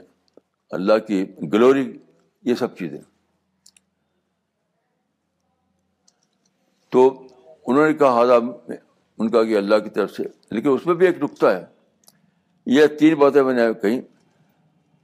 اللہ 0.71 0.99
کی 1.07 1.27
گلوری 1.53 1.99
یہ 2.43 2.55
سب 2.55 2.77
چیزیں۔ 2.77 3.01
تو 6.89 7.27
انہوں 7.67 7.87
نے 7.87 7.95
کہا 7.95 8.09
ہاضا 8.09 8.37
ان 9.19 9.31
کا 9.31 9.45
کہ 9.45 9.57
اللہ 9.57 9.79
کی 9.85 9.91
طرف 9.91 10.11
سے۔ 10.11 10.23
لیکن 10.51 10.69
اس 10.69 10.87
میں 10.87 10.95
بھی 10.95 11.07
ایک 11.07 11.19
نقطہ 11.23 11.47
ہے۔ 11.47 11.72
یہ 12.67 12.87
تین 12.87 13.15
باتیں 13.15 13.43
میں 13.43 13.55
نے 13.55 13.63
کہیں۔ 13.83 14.01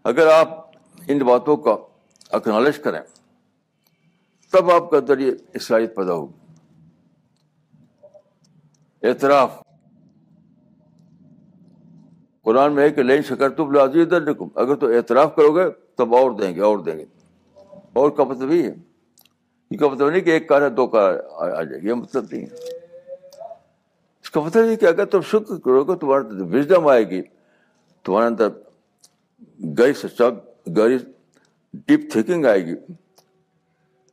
اگر 0.04 0.26
آپ 0.26 0.70
ان 1.08 1.18
باتوں 1.18 1.56
کا 1.56 1.76
اکنالج 2.30 2.78
کریں، 2.78 3.00
تب 4.52 4.70
آپ 4.70 4.90
کا 4.90 4.96
اندر 4.96 5.18
یہ 5.18 5.32
پیدا 5.86 6.12
ہوگی۔ 6.12 6.32
اعتراف۔ 9.02 9.62
قرآن 12.42 12.72
میں 12.72 12.82
ہے 12.82 12.90
کہ 12.90 13.02
لین 13.02 13.22
شکر 13.22 13.50
تم 13.50 13.70
لازی 13.70 14.04
در 14.04 14.28
اگر 14.54 14.74
تو 14.74 14.86
اعتراف 14.86 15.36
کرو 15.36 15.56
گے، 15.56 15.70
تب 15.94 16.14
اور 16.14 16.30
دیں 16.30 16.54
گے، 16.54 16.60
اور 16.60 16.78
دیں 16.78 16.98
گے۔ 16.98 17.04
اور 17.92 18.10
کا 18.10 18.24
مطلب 18.24 18.52
یہ 18.52 18.62
ہے۔ 18.62 18.74
یہ 19.70 19.78
کا 19.78 19.88
مطلب 19.88 20.10
نہیں 20.10 20.20
کہ 20.20 20.30
ایک 20.30 20.48
کار 20.48 20.62
ہے، 20.62 20.68
دو 20.68 20.86
کار 20.86 21.14
آ 21.32 21.62
جائے 21.62 21.82
گی، 21.82 21.88
یہ 21.88 21.94
مطلب 21.94 22.24
نہیں 22.30 22.42
ہے۔ 22.42 22.54
اس 24.22 24.30
کا 24.30 24.40
مطلب 24.40 24.64
یہ 24.64 24.76
کہ 24.76 24.86
اگر 24.86 25.04
تم 25.04 25.20
شکر 25.20 25.56
کرو 25.56 25.84
گے، 25.84 25.96
تمہارا 25.96 26.22
وزڈم 26.28 26.88
آئے 26.88 27.10
گی۔ 27.10 27.22
تمہارے 28.08 28.26
اندر 28.26 28.48
گہری 29.78 29.92
سچا 29.92 30.24
گہری 30.78 30.98
ڈیپ 31.72 32.12
تھنکنگ 32.12 32.44
آئے 32.44 32.66
گی۔ 32.66 32.74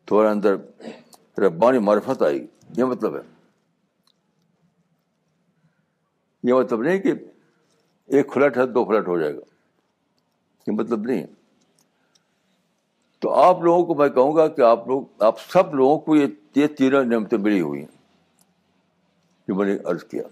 تمہارے 0.05 0.27
اندر 0.29 0.55
ربانی 1.39 1.79
معرفت 1.79 2.21
آئے 2.21 2.33
گی۔ 2.33 2.47
یہ 2.77 2.83
مطلب 2.83 3.15
ہے۔ 3.15 3.21
یہ 6.43 6.53
مطلب 6.53 6.81
نہیں 6.81 6.99
کہ 6.99 7.13
ایک 8.05 8.33
فلٹ 8.33 8.57
ہے 8.57 8.65
دو 8.65 8.85
فلٹ 8.85 9.07
ہو 9.07 9.19
جائے 9.19 9.35
گا۔ 9.35 9.41
یہ 10.67 10.71
مطلب 10.71 11.01
نہیں 11.01 11.21
ہے۔ 11.21 11.27
تو 13.19 13.33
آپ 13.33 13.61
لوگوں 13.61 13.85
کو 13.85 13.95
میں 13.95 14.09
کہوں 14.09 14.35
گا 14.35 14.47
کہ 14.47 14.61
آپ 14.61 14.87
لوگ، 14.87 15.03
آپ 15.19 15.35
سب 15.39 15.75
لوگوں 15.75 15.99
کو 15.99 16.15
یہ 16.15 16.27
یہ 16.55 16.67
تینوں 16.67 17.03
نعمتیں 17.03 17.37
ملی 17.37 17.61
ہوئی 17.61 17.79
ہیں 17.79 17.97
جو 19.47 19.55
میں 19.55 19.65
نے 19.65 19.77
عرض 19.85 20.03
کیا۔ 20.03 20.23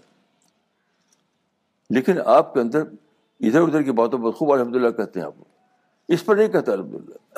لیکن 1.89 2.13
آپ 2.25 2.53
کے 2.53 2.59
اندر 2.59 2.83
ادھر 3.43 3.61
ادھر 3.61 3.81
کی 3.81 3.91
باتوں 3.91 4.19
پر 4.19 4.31
خوب 4.31 4.53
الحمد 4.53 4.75
للہ 4.75 4.89
کہتے 4.89 5.19
ہیں 5.19 5.27
آپ 5.27 5.33
اس 6.07 6.25
پر 6.25 6.35
نہیں 6.35 6.47
کہتے 6.47 6.71
الحمد 6.71 6.93
للہ 6.93 7.37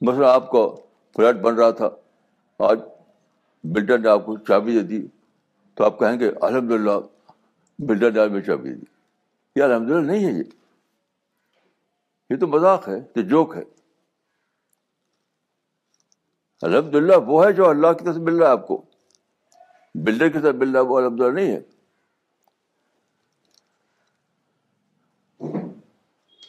مثلا 0.00 0.34
آپ 0.34 0.50
کو 0.50 0.86
فلیٹ 1.16 1.36
بن 1.36 1.54
رہا 1.54 1.70
تھا۔ 1.70 1.90
آج 2.58 2.80
بلڈر 3.64 3.98
نے 3.98 4.08
آپ 4.08 4.26
کو 4.26 4.38
چابی 4.38 4.72
دے 4.72 4.86
دی۔ 4.86 5.06
تو 5.74 5.84
آپ 5.84 5.98
کہیں 5.98 6.20
گے 6.20 6.30
الحمد 6.42 6.70
للہ 6.70 6.90
بلڈر 7.78 8.10
نے 8.12 8.20
آج 8.20 8.46
چابی 8.46 8.68
دے 8.68 8.74
دی۔ 8.74 8.84
یہ 9.56 9.62
الحمد 9.62 9.90
للہ 9.90 10.12
نہیں 10.12 10.26
ہے 10.26 10.32
یہ۔ 10.32 10.42
یہ 12.30 12.36
تو 12.36 12.46
مذاق 12.46 12.88
ہے، 12.88 12.98
یہ 13.16 13.22
جوک 13.22 13.56
ہے۔ 13.56 13.62
الحمد 16.62 16.94
للہ 16.94 17.16
وہ 17.26 17.46
ہے 17.46 17.52
جو 17.52 17.68
اللہ 17.68 17.92
کی 17.92 18.04
طرف 18.04 18.16
مل 18.16 18.36
رہا 18.36 18.46
ہے 18.46 18.52
آپ 18.52 18.66
کو۔ 18.66 18.82
بلڈر 19.94 20.28
کی 20.28 20.38
طرف 20.38 20.54
مل 20.54 20.70
رہا 20.70 20.80
ہے، 20.80 20.84
وہ 20.84 20.98
الحمد 20.98 21.20
للہ 21.20 21.32
نہیں 21.32 21.52
ہے۔ 21.52 21.60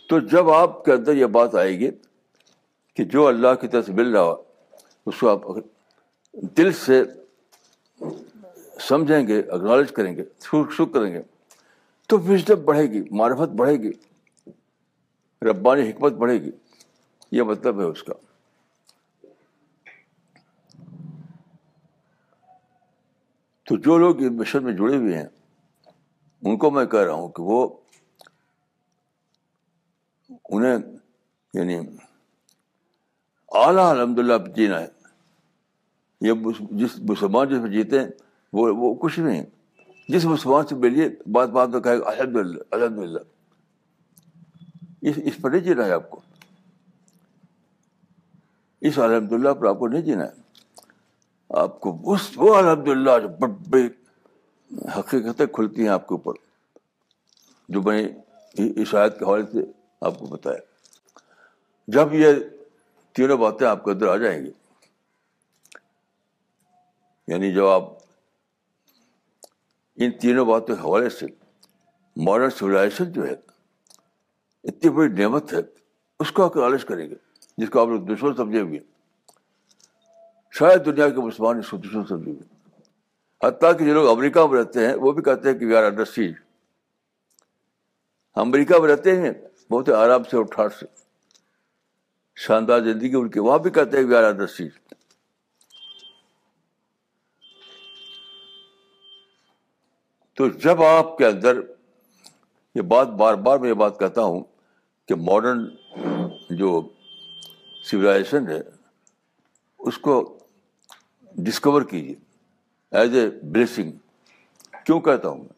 تو 0.10 0.20
جب 0.20 0.50
آپ 0.50 0.86
کے 0.86 0.92
اندر 0.92 1.16
یہ 1.16 1.26
بات 1.26 1.56
آئے 1.56 1.80
گی 1.80 1.92
کہ 2.94 3.04
جو 3.04 3.28
اللہ 3.28 3.54
کی 3.62 3.68
طرف 3.68 3.86
سے 3.86 3.92
مل 3.92 4.12
رہا 4.12 4.22
ہو، 4.22 4.36
اس 5.06 5.20
کو 5.20 5.30
آپ 5.30 5.40
دل 6.58 6.72
سے 6.72 7.04
سمجھیں 8.80 9.28
گے 9.28 9.40
اکنالج 9.40 9.92
کریں 9.92 10.16
گے، 10.16 10.24
شکر 10.44 10.94
کریں 10.94 11.14
گے، 11.14 11.22
تو 12.08 12.20
وزڈم 12.20 12.66
بڑھے 12.66 12.84
گی، 12.84 13.04
معرفت 13.12 13.50
بڑھے 13.50 13.74
گی، 13.74 13.92
ربانی 15.42 15.90
حکمت 15.90 16.14
بڑھے 16.14 16.42
گی، 16.42 16.52
یہ 17.32 17.44
مطلب 17.44 17.80
ہے 17.80 17.86
اس 17.86 18.04
کا۔ 18.04 18.14
تو 23.64 23.76
جو 23.76 23.98
لوگ 23.98 24.22
اس 24.22 24.32
مشن 24.32 24.64
میں 24.64 24.74
جڑے 24.74 24.98
ہوئے 24.98 25.18
ہیں، 25.18 25.28
ان 26.44 26.58
کو 26.58 26.72
میں 26.72 26.86
کہہ 26.86 27.00
رہا 27.00 27.14
ہوں 27.14 27.30
کہ 27.30 27.44
وہ 27.44 27.68
انہیں 30.50 30.78
یعنی 31.54 31.76
اعلیٰ 33.52 33.90
الحمد 33.90 34.20
للہ 34.20 34.34
جینا 34.56 34.82
ہے۔ 34.82 34.88
یہ 36.22 36.34
جس 36.72 37.00
مسلمان 37.10 37.50
جس 37.50 37.58
میں 37.58 37.70
جیتے 37.70 38.00
ہیں، 38.00 38.08
وہ 38.54 38.74
وہ 38.76 38.96
کچھ 38.96 39.20
نہیں۔ 39.20 39.46
جس 40.10 40.26
مسلمان 40.26 40.68
سے 40.68 40.76
ملیے، 40.76 41.10
بات 41.32 41.50
بات 41.50 41.70
میں 41.70 41.80
کہے 41.80 42.00
گا 42.00 42.10
الحمد 42.10 42.36
للہ 42.36 42.64
الحمد 42.72 42.98
للہ 42.98 43.20
اس 45.02 45.20
اس 45.24 45.34
پر 45.42 45.50
نہیں 45.50 45.62
جینا 45.62 45.86
ہے 45.86 45.92
آپ 45.92 46.10
کو۔ 46.10 46.22
اس 48.82 49.00
الحمد 49.00 49.32
للہ 49.32 49.50
پر 49.50 49.66
آپ 49.66 49.80
کو 49.80 49.88
نہیں 49.88 50.02
جینا 50.02 50.24
ہے۔ 50.24 50.32
آپ 51.50 51.80
کو 51.80 52.14
اس 52.14 52.32
وہ 52.36 52.56
الحمد 52.56 52.88
للہ 52.88 53.12
جو 53.22 53.48
بڑی 53.70 53.88
حقیقتیں 55.00 55.46
کھلتی 55.46 55.82
ہیں 55.82 55.90
آپ 55.90 56.08
کے 56.08 56.14
اوپر۔ 56.14 56.34
جو 57.70 57.82
میں 57.82 58.10
عشایت 58.82 59.20
کے 59.20 59.26
حوالے 59.26 59.44
سے 59.52 59.85
آپ 60.02 60.20
کو 60.20 60.26
بتایا 60.26 60.60
جب 61.88 62.14
یہ 62.14 62.34
تینوں 63.16 63.38
باتیں 63.38 63.68
آپ 63.68 63.84
کے 63.84 63.92
اندر 63.92 64.08
آ 64.08 64.16
جائیں 64.18 64.40
گی 64.46 64.52
یعنی 67.28 67.54
جب 67.54 67.66
آپ 67.66 67.84
ان 69.98 70.12
تینوں 70.22 70.46
باتوں 70.46 70.76
کے 70.76 70.82
حوالے 70.82 71.10
سے 71.10 71.26
ماڈرن 72.16 72.50
سویلائزیشن 72.50 73.12
جو 73.12 73.28
ہے، 73.28 73.34
اتنی 74.64 74.90
بڑی 74.90 75.08
نعمت 75.22 75.54
ہے، 75.54 75.60
اس 76.20 76.32
کو 76.32 76.44
اکنالج 76.44 76.86
کریں 76.86 77.10
گے، 77.10 77.16
جس 77.58 77.70
کو 77.70 77.80
آپ 77.82 77.88
لوگ 77.88 78.02
دشمن 78.06 78.36
سمجھے 78.36 78.62
ہوئے 78.62 78.80
شاید 80.54 80.86
دنیا 80.86 81.10
کے 81.10 81.22
مسلمان 81.22 81.60
اس 81.60 81.70
کو 81.70 81.78
دشمن 81.78 82.06
سمجھے 82.06 82.32
ہوئے 82.32 82.54
حتیٰ 83.42 83.72
کہ 83.80 83.86
جو 83.86 83.94
لوگ 83.94 84.10
امریکہ 84.10 84.46
میں 84.48 84.60
رہتے 84.60 84.86
ہیں، 84.88 84.94
وہ 84.96 85.12
بھی 85.12 85.24
کہتے 85.24 85.50
ہیں 85.50 85.58
کہ 85.60 85.66
وی 85.66 85.76
آر 85.76 85.84
انڈر 85.84 86.06
سیج 86.06 86.34
امریکہ 88.38 88.80
میں 88.82 88.90
رہتے 88.90 89.16
ہیں 89.22 89.34
بہت 89.72 89.90
آرام 89.90 90.24
سے 90.24 90.38
اور 90.38 90.46
ٹھاٹ 90.46 90.74
سے۔ 90.74 90.86
شاندار 92.36 92.80
زندگی 92.80 93.16
ان 93.16 93.30
کی۔ 93.30 93.40
وہاں 93.40 93.58
بھی 93.58 93.70
کہتے 93.70 93.98
ہیں 93.98 94.06
وی 94.06 94.16
آر 94.16 94.34
تو 100.34 100.48
جب 100.48 100.84
آپ 100.84 101.18
کے 101.18 101.26
اندر 101.26 101.60
یہ 102.76 102.82
بات 102.82 103.08
بار 103.08 103.36
بار 103.36 103.58
میں 103.58 103.70
یہ 103.70 103.74
بات 103.74 104.00
کہتا 104.00 104.22
ہوں 104.22 104.44
کہ 105.08 105.16
ماڈرن 105.16 105.76
جو 106.50 106.90
سویلائزیشن 107.92 108.48
ہے، 108.48 108.62
اس 109.80 109.98
کو 109.98 110.38
ڈسکور 111.36 111.82
کیجیے 111.82 112.16
ایز 112.92 113.16
اے 113.16 113.30
بلیسنگ 113.44 113.92
کیوں 114.86 115.02
کہتا 115.02 115.30
ہوں 115.30 115.38
میں؟ 115.38 115.54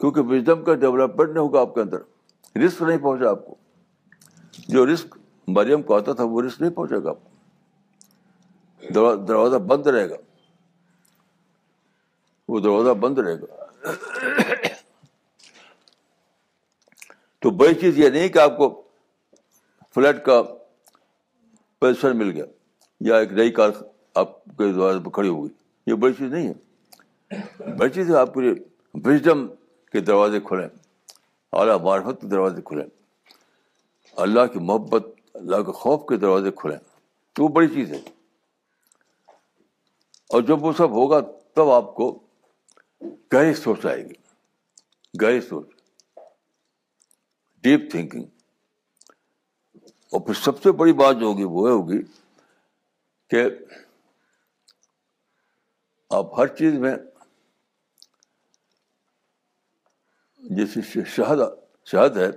کیونکہ 0.00 0.20
وزڈم 0.20 0.64
کا 0.64 0.74
ڈیولپمنٹ 0.74 1.28
نہیں 1.28 1.42
ہوگا 1.42 1.60
آپ 1.60 1.74
کے 1.74 1.80
اندر۔ 1.80 1.98
رسک 2.58 2.82
نہیں 2.82 2.98
پہنچا 2.98 3.30
آپ 3.30 3.46
کو۔ 3.46 3.54
جو 4.68 4.94
رسک 4.94 5.18
مریم 5.48 5.82
کو 5.82 5.96
آتا 5.96 6.12
تھا، 6.12 6.24
وہ 6.24 6.42
رسک 6.42 6.60
نہیں 6.60 6.72
پہنچے 6.72 7.04
گا 7.04 7.10
آپ 7.10 7.16
کو۔ 7.24 7.30
دروازہ 9.16 9.56
بند 9.56 9.86
رہے 9.86 10.10
گا۔ 10.10 10.14
وہ 12.48 12.60
دروازہ 12.60 12.90
بند 12.90 13.18
رہے 13.18 13.34
گا۔ 13.40 13.64
تو 17.38 17.50
بڑی 17.50 17.74
چیز 17.74 17.98
یہ 17.98 18.08
نہیں 18.08 18.28
کہ 18.28 18.38
آپ 18.38 18.56
کو 18.56 18.82
فلیٹ 19.94 20.24
کا 20.24 20.42
پوزیشن 21.78 22.18
مل 22.18 22.30
گیا 22.30 22.44
یا 23.00 23.16
ایک 23.16 23.32
نئی 23.32 23.50
کار 23.50 23.70
آپ 24.14 24.44
کے 24.44 24.72
دروازے 24.72 24.98
پہ 25.04 25.10
کھڑی 25.10 25.28
ہوگی 25.28 25.48
یہ 25.86 25.94
بڑی 25.94 26.12
چیز 26.12 26.32
نہیں 26.32 26.48
ہے۔ 26.48 26.54
بڑی 27.78 27.90
چیز 27.90 28.10
ہے 28.10 28.16
آپ 28.16 28.34
کے 28.34 28.40
لیے 28.40 28.52
وزڈم 28.94 29.46
کے 29.92 30.00
دروازے 30.00 30.40
کھلیں 30.40 30.68
اعلیٰ 31.56 31.80
معرفت 31.80 32.20
کے 32.20 32.26
دروازے 32.26 32.62
کھلیں۔ 32.62 32.86
اللہ 34.12 34.46
کی 34.46 34.58
محبت، 34.58 35.06
اللہ 35.34 35.56
کے 35.56 35.72
خوف 35.72 36.00
کے 36.08 36.16
دروازے 36.16 36.50
کھلیں۔ 36.56 36.78
تو 37.32 37.44
وہ 37.44 37.48
بڑی 37.48 37.68
چیز 37.68 37.90
ہے۔ 37.90 38.00
اور 40.28 40.42
جب 40.42 40.62
وہ 40.62 40.72
سب 40.72 40.90
ہوگا، 40.90 41.20
تب 41.54 41.70
آپ 41.70 41.94
کو 41.94 42.18
گہری 43.32 43.54
سوچ 43.54 43.86
آئے 43.86 44.04
گی۔ 44.04 44.12
گہری 45.22 45.40
سوچ۔ 45.40 45.66
ڈیپ 47.62 47.90
تھنکنگ 47.90 48.24
اور 50.12 50.20
پھر 50.20 50.34
سب 50.34 50.62
سے 50.62 50.72
بڑی 50.72 50.92
بات 50.92 51.16
جو 51.20 51.26
ہوگی، 51.26 51.44
وہ 51.44 51.68
ہوگی 51.68 52.02
کہ 53.30 53.44
آپ 56.10 56.40
ہر 56.40 56.46
چیز 56.46 56.74
میں 56.74 56.94
جیسے 60.50 61.04
شہد 61.06 61.38
شہد 61.84 62.16
ہے 62.16 62.30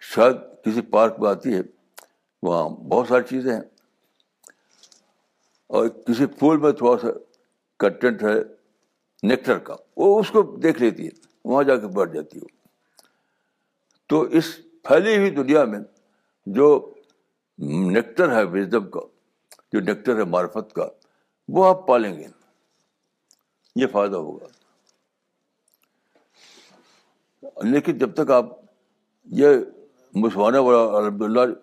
شہد 0.00 0.64
کسی 0.64 0.80
پارک 0.80 1.18
میں 1.18 1.30
آتی 1.30 1.54
ہے، 1.54 1.60
وہاں 2.42 2.68
بہت 2.68 3.08
ساری 3.08 3.22
چیزیں 3.28 3.54
ہیں۔ 3.54 3.62
اور 5.66 5.88
کسی 5.88 6.26
پھول 6.26 6.56
میں 6.56 6.72
تھوڑا 6.72 6.98
سا 6.98 7.08
کنٹینٹ 7.78 8.22
ہے، 8.22 8.34
نیکٹر 9.22 9.58
کا، 9.58 9.74
وہ 9.96 10.20
اس 10.20 10.30
کو 10.30 10.56
دیکھ 10.62 10.82
لیتی 10.82 11.04
ہے، 11.04 11.10
وہاں 11.44 11.62
جا 11.62 11.76
کے 11.76 11.86
بیٹھ 11.86 12.12
جاتی 12.12 12.38
ہو۔ 12.38 12.46
تو 14.06 14.20
اس 14.20 14.58
پھیلی 14.82 15.16
ہوئی 15.16 15.30
دنیا 15.30 15.64
میں 15.64 15.78
جو 16.46 16.94
نیکٹر 17.58 18.32
ہے 18.32 18.44
وزڈم 18.44 18.90
کا، 18.90 19.00
جو 19.72 19.80
نیکٹر 19.80 20.18
ہے 20.18 20.24
معرفت 20.24 20.72
کا، 20.72 20.88
وہ 21.48 21.66
آپ 21.66 21.86
پالیں 21.86 22.18
گے، 22.18 22.26
یہ 23.76 23.86
فائدہ 23.86 24.16
ہوگا۔ 24.16 24.46
لیکن 27.42 27.98
جب 27.98 28.14
تک 28.14 28.30
آپ 28.30 28.46
یہ 29.24 29.48
مسلمانہ 30.14 30.56
والا 30.56 30.98
الحمد 30.98 31.22
للہ 31.22 31.54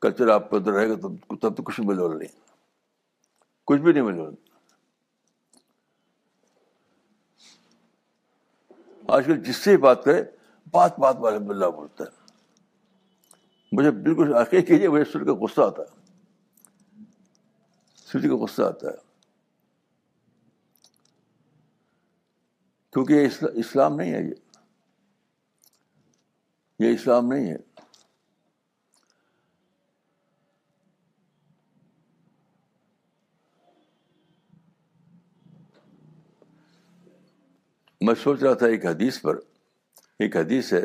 کلچر 0.00 0.28
آپ 0.28 0.50
کے 0.50 0.56
اندر 0.56 0.72
رہے 0.72 0.88
گا، 0.88 0.94
تب 0.94 1.40
تب 1.40 1.56
تو 1.56 1.62
کچھ 1.62 1.80
ملنے 1.80 2.02
والا 2.02 2.16
نہیں۔ 2.16 2.28
کچھ 3.64 3.80
بھی 3.80 3.92
نہیں 3.92 4.02
ملنے 4.02 4.22
والا 4.22 4.34
آج 9.08 9.26
کل 9.26 9.42
جس 9.42 9.56
سے 9.56 9.76
بات 9.76 10.04
کرے 10.04 10.24
بات 10.70 10.98
بات 10.98 11.18
میں 11.18 11.28
الحمد 11.28 11.50
للہ 11.50 11.66
بولتا 11.66 12.04
ہے۔ 12.04 12.22
مجھے 13.72 13.90
بالکل 13.90 14.34
آخر 14.34 14.60
کیجیے 14.60 14.88
مجھے 14.88 15.12
سر 15.12 15.24
کا 15.24 15.32
غصہ 15.32 15.60
آتا 15.60 15.82
ہے۔ 15.82 16.02
سر 17.94 18.28
کا 18.28 18.36
غصہ 18.36 18.62
آتا 18.62 18.86
ہے۔ 18.86 18.96
کیونکہ 22.92 23.12
یہ 23.12 23.28
اسلام 23.54 23.96
نہیں 23.96 24.12
ہے 24.12 24.22
یہ۔ 24.22 24.51
یہ 26.82 26.94
اسلام 26.94 27.26
نہیں 27.26 27.50
ہے۔ 27.50 27.56
میں 38.00 38.14
سوچ 38.14 38.42
رہا 38.42 38.54
تھا 38.54 38.66
ایک 38.66 38.86
حدیث 38.86 39.22
پر، 39.22 39.36
ایک 40.18 40.36
حدیث 40.36 40.72
ہے 40.72 40.80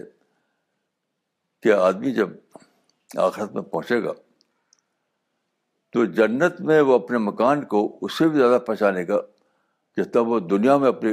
کہ 1.64 1.74
آدمی 1.74 2.12
جب 2.12 2.30
آخرت 3.18 3.52
میں 3.52 3.62
پہنچے 3.62 4.04
گا 4.04 4.12
تو 5.90 6.06
جنت 6.06 6.62
میں 6.62 6.82
وہ 6.82 6.96
اپنے 6.96 7.18
مکان 7.18 7.66
کو 7.66 8.00
اس 8.02 8.18
سے 8.18 8.28
بھی 8.28 8.38
زیادہ 8.38 8.62
پہچانے 8.62 9.08
گا 9.08 9.22
جتنا 9.98 10.22
وہ 10.22 10.40
دنیا 10.40 10.78
میں 10.78 10.88
اپنے 10.88 11.12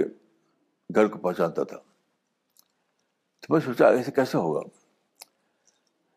گھر 0.94 1.06
کو 1.06 1.18
پہچانتا 1.18 1.64
تھا۔ 1.64 1.93
تو 3.48 3.54
میں 3.54 3.61
سوچا 3.61 3.88
ایسے 3.88 4.12
کیسے 4.12 4.38
ہوگا 4.38 4.61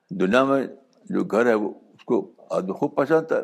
دنیا 0.10 0.44
میں 0.44 0.68
جو 1.06 1.24
گھر 1.24 1.46
ہے 1.46 1.54
وہ 1.54 1.70
اس 1.70 2.04
کو 2.04 2.32
آدمی 2.50 2.72
خوب 2.72 2.96
پہچانتا 2.96 3.36
ہے۔ 3.36 3.42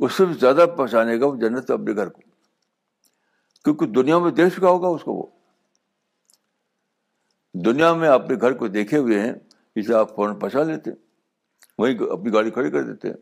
اس 0.00 0.12
سے 0.12 0.24
بھی 0.24 0.34
زیادہ 0.34 0.66
پہچانے 0.76 1.20
گا 1.20 1.26
وہ 1.26 1.36
جنت 1.36 1.70
اپنے 1.70 1.94
گھر 1.94 2.08
کو۔ 2.08 2.20
کیونکہ 3.64 3.86
دنیا 3.86 4.18
میں 4.18 4.30
دیکھ 4.30 4.56
چکا 4.56 4.68
ہوگا 4.68 4.88
اس 4.88 5.02
کو 5.02 5.12
وہ۔ 5.12 5.26
دنیا 7.54 7.92
میں 7.92 8.08
اپنے 8.08 8.36
گھر 8.40 8.52
کو 8.52 8.68
دیکھے 8.68 8.98
ہوئے 8.98 9.20
ہیں، 9.20 9.32
اسے 9.74 9.94
آپ 9.94 10.16
فوراً 10.16 10.38
پہچان 10.38 10.66
لیتے 10.66 10.90
ہیں۔ 10.90 10.96
وہیں 11.78 11.98
اپنی 12.10 12.32
گاڑی 12.32 12.50
کھڑی 12.50 12.70
کر 12.70 12.82
دیتے 12.82 13.08
ہیں۔ 13.08 13.16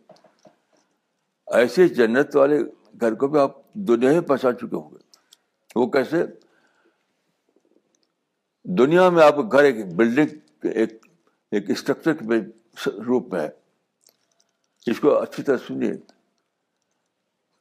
ایسے 1.46 1.88
جنت 1.88 2.36
والے 2.36 2.58
گھر 3.00 3.14
کو 3.14 3.28
بھی 3.28 3.40
آپ 3.40 3.72
دنیا 3.72 4.12
میں 4.12 4.20
پہچان 4.20 4.56
چکے 4.56 4.76
ہوں 4.76 4.90
گے۔ 4.90 4.96
وہ 5.76 5.86
کیسے؟ 5.86 6.24
دنیا 8.64 9.10
میں 9.10 9.24
آپ 9.24 9.36
کا 9.36 9.42
گھر 9.42 9.64
ایک 9.64 9.94
بلڈنگ 9.94 10.26
ایک 10.62 11.06
ایک 11.50 11.70
اسٹرکچر 11.70 12.12
کے 12.14 12.24
روپ 13.02 13.32
میں 13.32 13.40
ہے۔ 13.40 13.50
اس 14.86 15.00
کو 15.00 15.18
اچھی 15.18 15.42
طرح 15.42 15.56
سنیے 15.56 15.92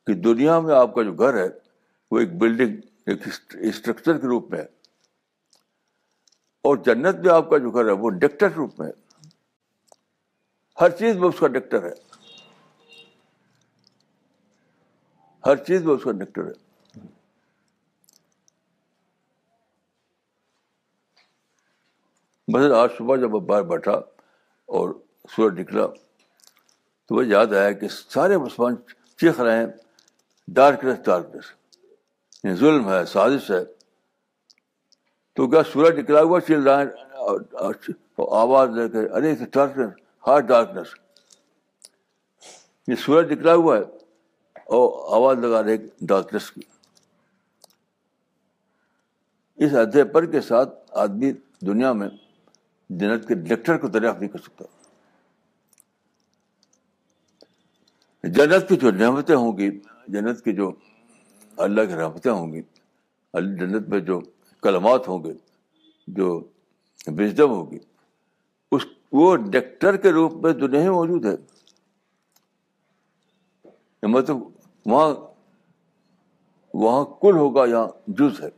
کہ 0.07 0.13
دنیا 0.13 0.59
میں 0.59 0.75
آپ 0.75 0.95
کا 0.95 1.03
جو 1.03 1.13
گھر 1.13 1.33
ہے، 1.33 1.47
وہ 2.11 2.19
ایک 2.19 2.37
بلڈنگ، 2.37 2.77
ایک 3.05 3.27
اسٹرکچر 3.53 4.17
کے 4.17 4.27
روپ 4.27 4.49
میں 4.49 4.59
ہے۔ 4.59 4.65
اور 6.61 6.77
جنت 6.77 7.15
میں 7.15 7.33
آپ 7.33 7.49
کا 7.49 7.57
جو 7.57 7.71
گھر 7.71 7.85
ہے، 7.85 7.91
وہ 7.91 8.09
ڈیکٹر 8.09 8.49
کے 8.49 8.55
روپ 8.55 8.79
میں 8.79 8.87
ہے۔ 8.87 9.27
ہر 10.81 10.89
چیز 10.89 11.15
میں 11.15 11.27
اس 11.27 11.39
کا 11.39 11.47
ڈیکٹر 11.47 11.83
ہے۔ 11.83 11.93
ہر 15.45 15.55
چیز 15.55 15.83
میں 15.83 15.95
اس 15.95 16.03
کا 16.03 16.11
ڈیکٹر 16.11 16.47
ہے۔ 16.47 16.62
مثلاً 22.53 22.71
آج 22.79 22.89
صبح 22.97 23.15
جب 23.15 23.31
میں 23.31 23.39
باہر 23.39 23.63
بیٹھا 23.63 23.91
اور 24.69 24.89
سورج 25.35 25.59
نکلا 25.59 25.87
تو 27.05 27.15
وہ 27.15 27.25
یاد 27.27 27.53
آیا 27.53 27.71
کہ 27.71 27.87
سارے 27.87 28.37
مسلمان 28.37 28.75
چیخ 29.19 29.39
رہے 29.39 29.57
ہیں 29.57 29.67
ڈارکنیس 30.47 30.97
ڈارکنیس 31.05 31.45
یعنی 32.43 32.55
ظلم 32.57 32.89
ہے، 32.89 33.05
سازش 33.05 33.51
ہے۔ 33.51 33.63
تو 35.35 35.47
کیا 35.47 35.63
سورج 35.63 35.99
نکلا 35.99 36.21
ہوا 36.21 36.39
چل 36.41 36.61
رہا 36.63 36.81
ہے؟ 36.81 36.85
آواز 38.17 38.69
لے 38.69 38.89
کے، 38.89 38.99
ارے 38.99 39.35
ڈارکنیس 39.51 39.91
ہارڈ 40.27 40.47
ڈارکنیس 40.47 40.87
یہ 42.87 42.95
سورج 42.95 43.31
نکلا 43.31 43.53
ہوا 43.53 43.77
ہے 43.77 43.83
اور 44.53 45.13
آواز 45.15 45.37
لگا 45.37 45.63
رہے 45.63 45.77
ڈارکنیس 46.01 46.51
کی۔ 46.51 46.61
اس 49.55 49.73
ادھے 49.73 50.03
پر 50.03 50.25
کے 50.25 50.41
ساتھ 50.41 50.69
آدمی 50.91 51.31
دنیا 51.61 51.93
میں 51.93 52.09
جنت 52.99 53.27
کے 53.27 53.35
ڈاکٹر 53.35 53.77
کو 53.77 53.87
دریافت 53.87 54.19
نہیں 54.19 54.29
کر 54.29 54.39
سکتا۔ 54.39 54.65
جنت 58.23 58.69
کی 58.69 58.75
جو 58.75 58.91
نعمتیں 58.91 59.35
ہوں 59.35 59.57
گی، 59.57 59.69
جنت 60.07 60.43
کی 60.43 60.53
جو 60.53 60.71
اللہ 61.57 61.81
کی 61.81 61.95
رحمتیں 61.95 62.31
ہوں 62.31 62.53
گی 62.53 62.61
جنت 63.33 63.89
میں 63.89 63.99
جو 63.99 64.19
کلمات 64.63 65.07
ہوں 65.07 65.23
گے، 65.23 65.33
جو 66.07 66.27
وزڈم 67.07 67.49
ہوگی 67.49 67.79
اس 68.71 68.85
وہ 69.11 69.35
ڈیکٹر 69.35 69.97
کے 69.97 70.11
روپ 70.11 70.33
میں 70.33 70.53
دنیا 70.53 70.81
ہی 70.81 70.89
موجود 70.89 71.25
ہے۔ 71.25 71.35
مطلب 74.03 74.37
وہاں 74.85 75.09
وہاں 76.73 77.03
کل 77.21 77.35
ہوگا 77.37 77.65
یہاں 77.65 77.87
جز 78.07 78.41
ہے، 78.41 78.49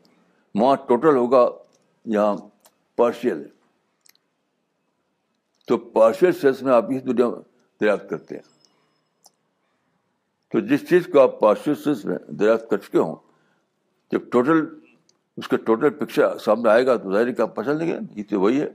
وہاں 0.55 0.75
ٹوٹل 0.87 1.15
ہوگا 1.15 1.43
یہاں 2.05 2.35
پارشل 2.95 3.41
ہے۔ 3.41 3.54
تو 5.65 5.77
پارشل 5.77 6.31
سینس 6.31 6.61
میں 6.61 6.73
آپ 6.73 6.83
اس 6.83 7.05
دنیا 7.05 7.25
دریافت 7.81 8.09
کرتے 8.09 8.35
ہیں۔ 8.35 8.55
تو 10.51 10.59
جس 10.59 10.89
چیز 10.89 11.09
کو 11.13 11.19
آپ 11.19 11.39
پارشل 11.39 11.75
سینس 11.75 12.05
میں 12.05 12.17
دریافت 12.27 12.69
کر 12.69 12.77
چکے 12.77 12.97
ہوں، 12.97 13.15
جب 14.11 14.19
ٹوٹل 14.31 14.79
اس 15.37 15.47
کا 15.47 15.57
ٹوٹل 15.57 15.89
پکچر 15.89 16.37
سامنے 16.37 16.69
آئے 16.69 16.85
گا 16.85 16.97
تو 16.97 17.13
ظاہر 17.13 17.31
کہ 17.31 17.41
آپ 17.41 17.55
پسند 17.55 17.81
گے، 17.81 17.99
یہ 18.11 18.23
تو 18.29 18.41
وہی 18.41 18.61
ہے۔ 18.61 18.67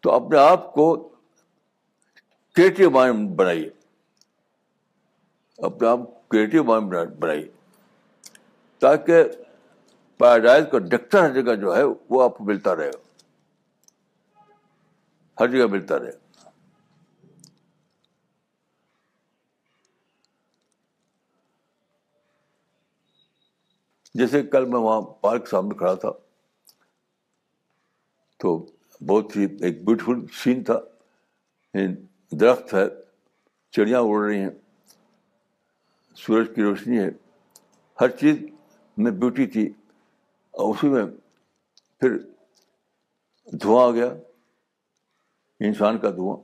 تو 0.00 0.10
اپنے 0.10 0.38
آپ 0.38 0.72
کو 0.72 1.08
کریٹو 2.54 2.90
مائنڈ 2.90 3.30
بنائیے۔ 3.30 3.70
اپنے 5.58 5.88
آپ 5.88 6.28
کریٹو 6.28 6.64
مائنڈ 6.64 7.12
بنائیے، 7.18 7.48
تاکہ 8.78 9.24
پیراڈائز 10.18 10.64
کا 10.72 10.78
ڈکٹر 10.78 11.18
ہر 11.18 11.42
جگہ 11.42 11.54
جو 11.54 11.76
ہے 11.76 11.82
وہ 12.10 12.22
آپ 12.22 12.38
کو 12.38 12.44
ملتا 12.44 12.76
رہے 12.76 12.90
گا۔ 12.90 12.98
ہر 15.40 15.48
جگہ 15.48 15.66
ملتا 15.66 15.98
رہے 15.98 16.10
گا۔ 16.10 16.50
جیسے 24.14 24.42
کل 24.42 24.64
میں 24.64 24.80
وہاں 24.80 25.00
پارک 25.00 25.48
سامنے 25.48 25.74
کھڑا 25.78 25.94
تھا، 25.94 26.10
تو 28.36 28.66
بہت 29.06 29.36
ہی 29.36 29.46
ایک 29.60 29.84
بیوٹیفل 29.84 30.26
سین 30.32 30.64
تھا۔ 30.64 30.80
درخت 32.30 32.74
ہے، 32.74 32.84
چڑیاں 33.70 34.00
اڑ 34.00 34.26
رہی 34.26 34.38
ہیں، 34.38 34.50
سورج 36.14 36.46
کی 36.54 36.62
روشنی 36.62 36.98
ہے۔ 36.98 37.08
ہر 38.00 38.08
چیز 38.08 38.36
میں 38.96 39.12
بیوٹی 39.12 39.46
تھی۔ 39.46 39.72
اور 40.54 40.74
اسی 40.74 40.88
میں 40.88 41.04
پھر 42.00 42.16
دھواں 43.62 43.86
آ 43.86 43.90
گیا، 43.90 44.08
انسان 45.60 45.98
کا 45.98 46.10
دھواں، 46.10 46.36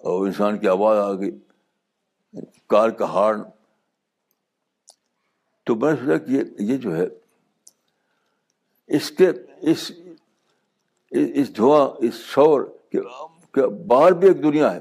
اور 0.00 0.26
انسان 0.26 0.58
کی 0.58 0.68
آواز 0.68 0.98
آ 0.98 1.12
گئی، 1.12 1.30
کار 2.66 2.90
کا 2.98 3.08
ہارن۔ 3.12 3.42
تو 5.66 5.74
میں 5.74 5.92
نے 5.92 5.96
سوچا 6.00 6.18
کہ 6.24 6.62
یہ 6.62 6.76
جو 6.78 6.96
ہے، 6.96 7.06
اس 8.90 9.10
کے، 9.10 9.28
اس 9.70 9.90
اس 11.12 11.56
دھواں، 11.56 11.86
اس 12.04 12.14
شور 12.24 12.60
کے 12.90 13.66
باہر 13.86 14.12
بھی 14.12 14.28
ایک 14.28 14.42
دنیا 14.42 14.74
ہے۔ 14.74 14.80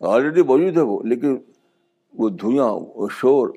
آلریڈی 0.00 0.42
موجود 0.42 0.76
ہے 0.76 0.82
وہ، 0.82 1.02
لیکن 1.02 1.36
وہ 2.14 2.28
دھواں، 2.40 2.70
وہ 2.72 3.08
شور 3.12 3.48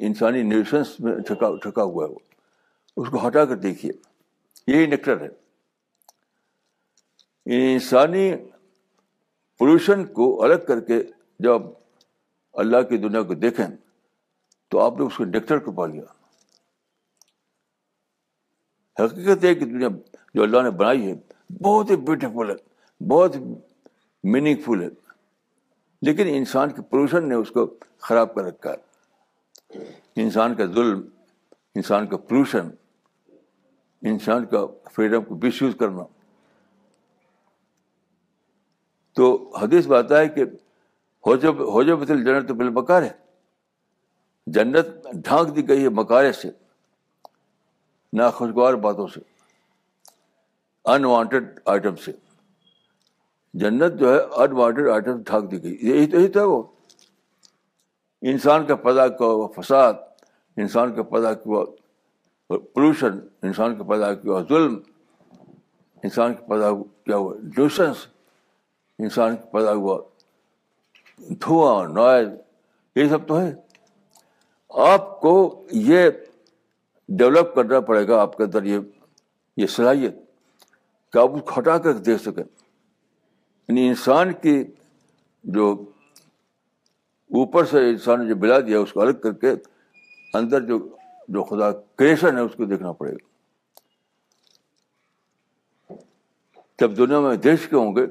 انسانی 0.00 0.42
نیوشنس 0.42 1.00
میں 1.00 1.18
ٹھکا 1.18 1.56
ٹھکا 1.56 1.82
ہوا 1.82 2.06
ہے 2.06 2.10
وہ۔ 2.10 2.18
اس 2.96 3.08
کو 3.08 3.28
ہٹا 3.28 3.44
کر 3.44 3.56
دیکھیے۔ 3.56 3.92
یہی 4.66 4.86
نیکٹر 4.86 5.20
ہے۔ 5.20 5.28
یعنی 7.46 7.72
انسانی 7.72 8.32
پولوشن 9.58 10.06
کو 10.06 10.42
الگ 10.42 10.54
کر 10.68 10.80
کے 10.80 11.02
جب 11.38 11.62
اللہ 12.52 12.82
کی 12.82 12.96
دنیا 12.96 13.22
کو 13.22 13.34
دیکھیں 13.34 13.66
تو 14.68 14.80
آپ 14.80 14.92
نے 14.98 15.04
اس 15.04 15.16
کے 15.16 15.24
نیکٹر 15.24 15.58
کو 15.58 15.72
پا 15.72 15.86
لیا۔ 15.86 16.02
حقیقت 19.04 19.44
ہے 19.44 19.54
کہ 19.54 19.64
دنیا 19.64 19.88
جو 20.34 20.42
اللہ 20.42 20.62
نے 20.62 20.70
بنائی 20.70 21.12
ہے 21.12 21.14
بہت 21.62 21.90
ہی 21.90 21.96
بیوٹیفل 21.96 22.50
ہے، 22.50 22.56
بہت 23.04 23.36
میننگ 24.24 24.56
فل 24.56 24.82
ہے۔ 24.82 24.88
لیکن 26.02 26.24
انسان 26.26 26.70
کی 26.70 26.82
پولوشن 26.82 27.28
نے 27.28 27.34
اس 27.34 27.50
کو 27.50 27.74
خراب 27.98 28.34
کر 28.34 28.42
رکھا 28.42 28.70
ہے۔ 28.70 28.89
انسان 30.16 30.54
کا 30.54 30.66
ظلم، 30.66 31.00
انسان 31.74 32.06
کا 32.06 32.16
پولوشن 32.16 32.70
انسان 34.02 34.46
کا 34.46 34.66
فریڈم 34.92 35.24
کو 35.24 35.34
مس 35.34 35.62
یوز 35.62 35.74
کرنا۔ 35.80 36.02
تو 39.12 39.52
حدیث 39.56 39.86
بات 39.86 40.12
ہے 40.12 40.28
کہ 40.28 40.44
ہو 41.26 41.82
جب 41.82 42.06
جنت 42.08 42.48
تو 42.48 42.54
بل 42.54 42.70
بکار 42.70 43.02
ہے 43.02 43.10
جنت 44.46 44.86
ڈھانک 45.14 45.56
دی 45.56 45.68
گئی 45.68 45.84
ہے 45.84 45.88
مکارے 45.88 46.32
سے، 46.32 46.50
ناخوشگوار 48.12 48.74
باتوں 48.74 49.06
سے 49.06 49.20
انوانٹیڈ 50.84 51.60
آئٹم 51.64 51.96
سے۔ 51.96 52.12
جنت 53.54 54.00
جو 54.00 54.14
ہے 54.14 54.20
انوانٹیڈ 54.20 54.88
آئٹم 54.88 55.22
ڈھانک 55.22 55.50
دی 55.50 55.62
گئی۔ 55.62 55.78
یہی 55.82 56.06
تو، 56.06 56.20
یہی 56.20 56.28
تھا 56.28 56.44
وہ۔ 56.44 56.62
انسان 58.22 58.66
کا 58.66 58.76
پیدا 58.76 59.08
کیا 59.08 59.26
ہوا 59.26 59.48
فساد، 59.60 59.92
انسان 60.56 60.94
کا 60.94 61.02
پیدا 61.02 61.34
کیا 61.34 61.52
ہوا 61.52 61.64
پولوشن 62.58 63.18
انسان 63.42 63.78
کا 63.78 63.84
پیدا 63.84 64.14
کیا 64.14 64.32
ہوا 64.32 64.42
ظلم، 64.48 64.78
انسان 66.02 66.34
کا 66.34 66.44
پیدا 66.48 66.70
کیا 67.04 67.16
ہوا 67.16 67.34
ڈوشنس 67.42 68.06
انسان 68.98 69.36
کا 69.36 69.42
پیدا 69.50 69.72
ہوا 69.72 70.00
دھواں، 71.18 71.88
نوائز، 71.88 72.28
یہ 72.96 73.08
سب 73.08 73.26
تو 73.26 73.40
ہے۔ 73.40 73.54
آپ 74.68 75.20
کو 75.20 75.66
یہ 75.72 76.10
ڈیولپ 77.08 77.54
کرنا 77.54 77.80
پڑے 77.80 78.08
گا، 78.08 78.20
آپ 78.20 78.36
کے 78.36 78.42
اندر 78.42 78.62
یہ 78.62 78.78
یہ 79.56 79.66
صلاحیت 79.66 80.14
کہ 81.12 81.18
آپ 81.18 81.30
اس 81.30 81.40
کو 81.40 81.60
ہٹا 81.60 81.78
کر 81.78 81.92
دیکھ 81.92 82.22
سکیں۔ 82.22 82.44
یعنی 83.68 83.88
انسان 83.88 84.32
کی 84.32 84.64
جو 85.44 85.89
اوپر 87.38 87.64
سے 87.64 87.88
انسان 87.90 88.20
نے 88.20 88.26
جو 88.28 88.34
بلا 88.36 88.58
دیا 88.66 88.78
اس 88.80 88.92
کو 88.92 89.00
الگ 89.00 89.16
کر 89.22 89.32
کے 89.42 89.50
اندر 90.34 90.60
جو 90.66 90.78
جو 91.28 91.42
خدا 91.44 91.70
کریشن 91.98 92.36
ہے، 92.36 92.42
اس 92.42 92.54
کو 92.56 92.64
دیکھنا 92.64 92.92
پڑے 92.92 93.12
گا۔ 93.12 93.28
جب 96.78 96.96
دنیا 96.96 97.20
میں 97.20 97.36
دیش 97.44 97.66
کے 97.68 97.76
ہوں 97.76 97.94
گے، 97.96 98.06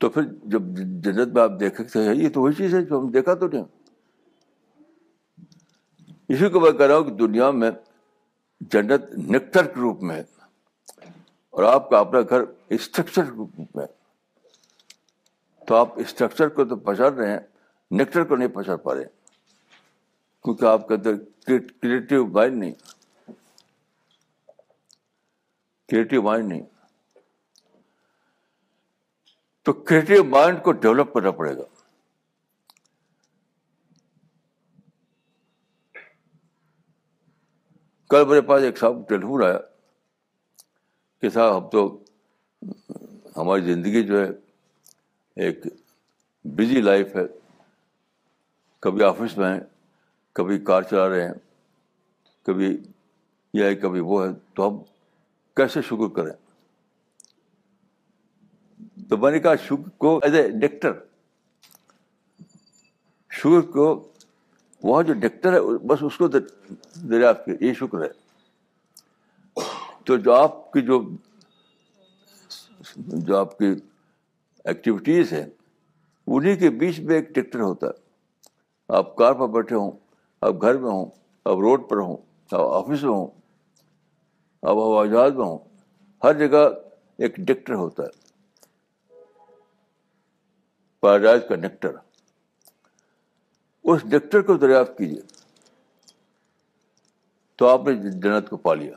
تو 0.00 0.08
پھر 0.10 0.22
جب 0.52 0.62
جنت 1.04 1.34
میں 1.34 1.42
آپ 1.42 1.58
دیکھ 1.60 1.80
سکتے 1.80 2.02
ہیں، 2.04 2.14
یہ 2.14 2.28
تو 2.34 2.40
وہی 2.42 2.54
چیز 2.54 2.74
ہے 2.74 2.82
جو 2.82 2.98
ہم 2.98 3.10
دیکھا 3.10 3.34
تو 3.34 3.48
نہیں۔ 3.48 3.64
اسی 6.28 6.48
کو 6.48 6.60
میں 6.60 6.72
کہہ 6.72 6.86
رہا 6.86 6.96
ہوں 6.96 7.04
کہ 7.04 7.14
دنیا 7.16 7.50
میں 7.50 7.70
جنت 8.72 9.12
نیکٹر 9.18 9.66
کے 9.66 9.80
روپ 9.80 10.02
میں 10.02 10.16
ہے، 10.16 10.22
اور 11.54 11.62
آپ 11.64 11.88
کا 11.90 11.98
اپنا 11.98 12.20
گھر 12.20 12.42
اسٹرکچر 12.68 13.24
کے 13.24 13.36
روپ 13.36 13.76
میں 13.76 13.86
تو 15.68 15.74
آپ 15.76 15.98
اسٹرکچر 16.00 16.48
کو 16.48 16.64
تو 16.64 16.76
پہچان 16.76 17.14
رہے 17.14 17.30
ہیں 17.30 17.40
نیکٹر 17.90 18.24
کو 18.24 18.36
نہیں 18.36 18.48
پہنچا 18.48 18.76
پا 18.76 18.94
رہے۔ 18.94 19.04
کیونکہ 20.42 20.64
آپ 20.64 20.88
کے 20.88 20.94
اندر 20.94 21.14
کریٹو 21.80 22.26
مائنڈ 22.26 22.56
نہیں۔ 22.56 22.72
کریٹو 25.88 26.22
مائنڈ 26.22 26.48
نہیں۔ 26.48 26.62
تو 29.62 29.72
کریٹو 29.72 30.24
مائنڈ 30.24 30.62
کو 30.62 30.72
ڈیولپ 30.72 31.12
کرنا 31.14 31.30
پڑے 31.30 31.56
گا۔ 31.56 31.62
کل 38.08 38.24
میرے 38.28 38.40
پاس 38.40 38.62
ایک 38.62 38.78
صاحب 38.78 39.08
ٹیلیفون 39.08 39.44
آیا 39.44 39.58
کہ 41.20 41.28
صاحب، 41.28 41.64
ہم 41.64 41.70
تو 41.70 42.04
ہماری 43.36 43.74
زندگی 43.74 44.06
جو 44.06 44.24
ہے 44.24 44.28
ایک 45.36 45.58
بزی 46.44 46.80
لائف 46.80 47.16
ہے۔ 47.16 47.47
کبھی 48.80 49.02
آفس 49.02 49.38
میں 49.38 49.52
ہیں، 49.54 49.60
کبھی 50.32 50.58
کار 50.58 50.82
چلا 50.82 51.08
رہے 51.08 51.26
ہیں، 51.26 51.34
کبھی 52.42 52.78
یہ 53.54 53.64
ہے، 53.64 53.74
کبھی 53.74 54.00
وہ 54.00 54.26
ہے، 54.26 54.30
تو 54.54 54.68
ہم 54.68 54.76
کیسے 55.56 55.82
شکر 55.82 56.08
کریں؟ 56.08 56.32
تو 59.08 59.16
میں 59.16 59.30
نے 59.30 59.38
کہا، 59.38 59.54
شکر 59.56 59.88
کو 59.98 60.20
ایز 60.22 60.34
اے 60.34 60.48
ڈاکٹر 60.50 60.92
شکر 63.30 63.60
کو 63.60 64.12
وہاں 64.82 65.02
جو 65.02 65.12
ڈاکٹر 65.12 65.52
ہے، 65.52 65.60
بس 65.60 65.98
اس 66.02 66.18
کو 66.18 66.28
دریافت 66.28 67.44
کے، 67.44 67.66
یہ 67.66 67.72
شکر 67.72 68.02
ہے۔ 68.02 68.08
تو 70.04 70.16
جو 70.16 70.34
آپ 70.34 70.72
کی 70.72 70.80
جو 70.82 71.02
جو 72.96 73.36
آپ 73.36 73.58
کی 73.58 73.66
ایکٹیویٹیز 74.64 75.32
ہیں 75.32 75.46
انہیں 76.26 76.56
کے 76.56 76.70
بیچ 76.70 77.00
میں 77.00 77.16
ایک 77.16 77.28
ٹیکٹر 77.28 77.60
ہوتا 77.60 77.86
ہے۔ 77.86 78.07
آپ 78.88 79.16
کار 79.16 79.32
پر 79.32 79.48
بیٹھے 79.48 79.76
ہوں 79.76 79.90
آپ 80.40 80.54
گھر 80.62 80.78
میں 80.78 80.90
ہوں 80.90 81.06
آپ 81.44 81.58
روڈ 81.58 81.88
پر 81.88 81.96
ہوں 81.96 82.16
آپ 82.50 82.60
آفس 82.60 83.02
میں 83.02 83.10
ہوں 83.10 83.26
آپ 84.62 84.74
ہوائی 84.74 85.10
جہاز 85.10 85.32
میں 85.32 85.46
ہوں۔ 85.46 85.58
ہر 86.24 86.48
جگہ 86.48 86.68
ایک 87.18 87.36
ڈکٹر 87.36 87.74
ہوتا 87.74 88.02
ہے۔ 88.02 88.28
پیراڈائز 91.00 91.40
کا 91.48 91.56
نیکٹر 91.56 91.88
اس 93.84 94.04
نیکٹر 94.04 94.42
کو 94.42 94.54
دریافت 94.54 94.98
کیجیے۔ 94.98 95.20
تو 97.56 97.68
آپ 97.68 97.80
نے 97.86 98.10
جنت 98.10 98.50
کو 98.50 98.56
پا 98.56 98.74
لیا۔ 98.74 98.94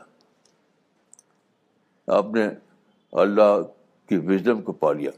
آپ 2.06 2.26
نے 2.26 2.48
اللہ 3.12 3.62
کی 4.08 4.16
وزڈم 4.16 4.62
کو 4.62 4.72
پا 4.72 4.92
لیا۔ 4.92 5.10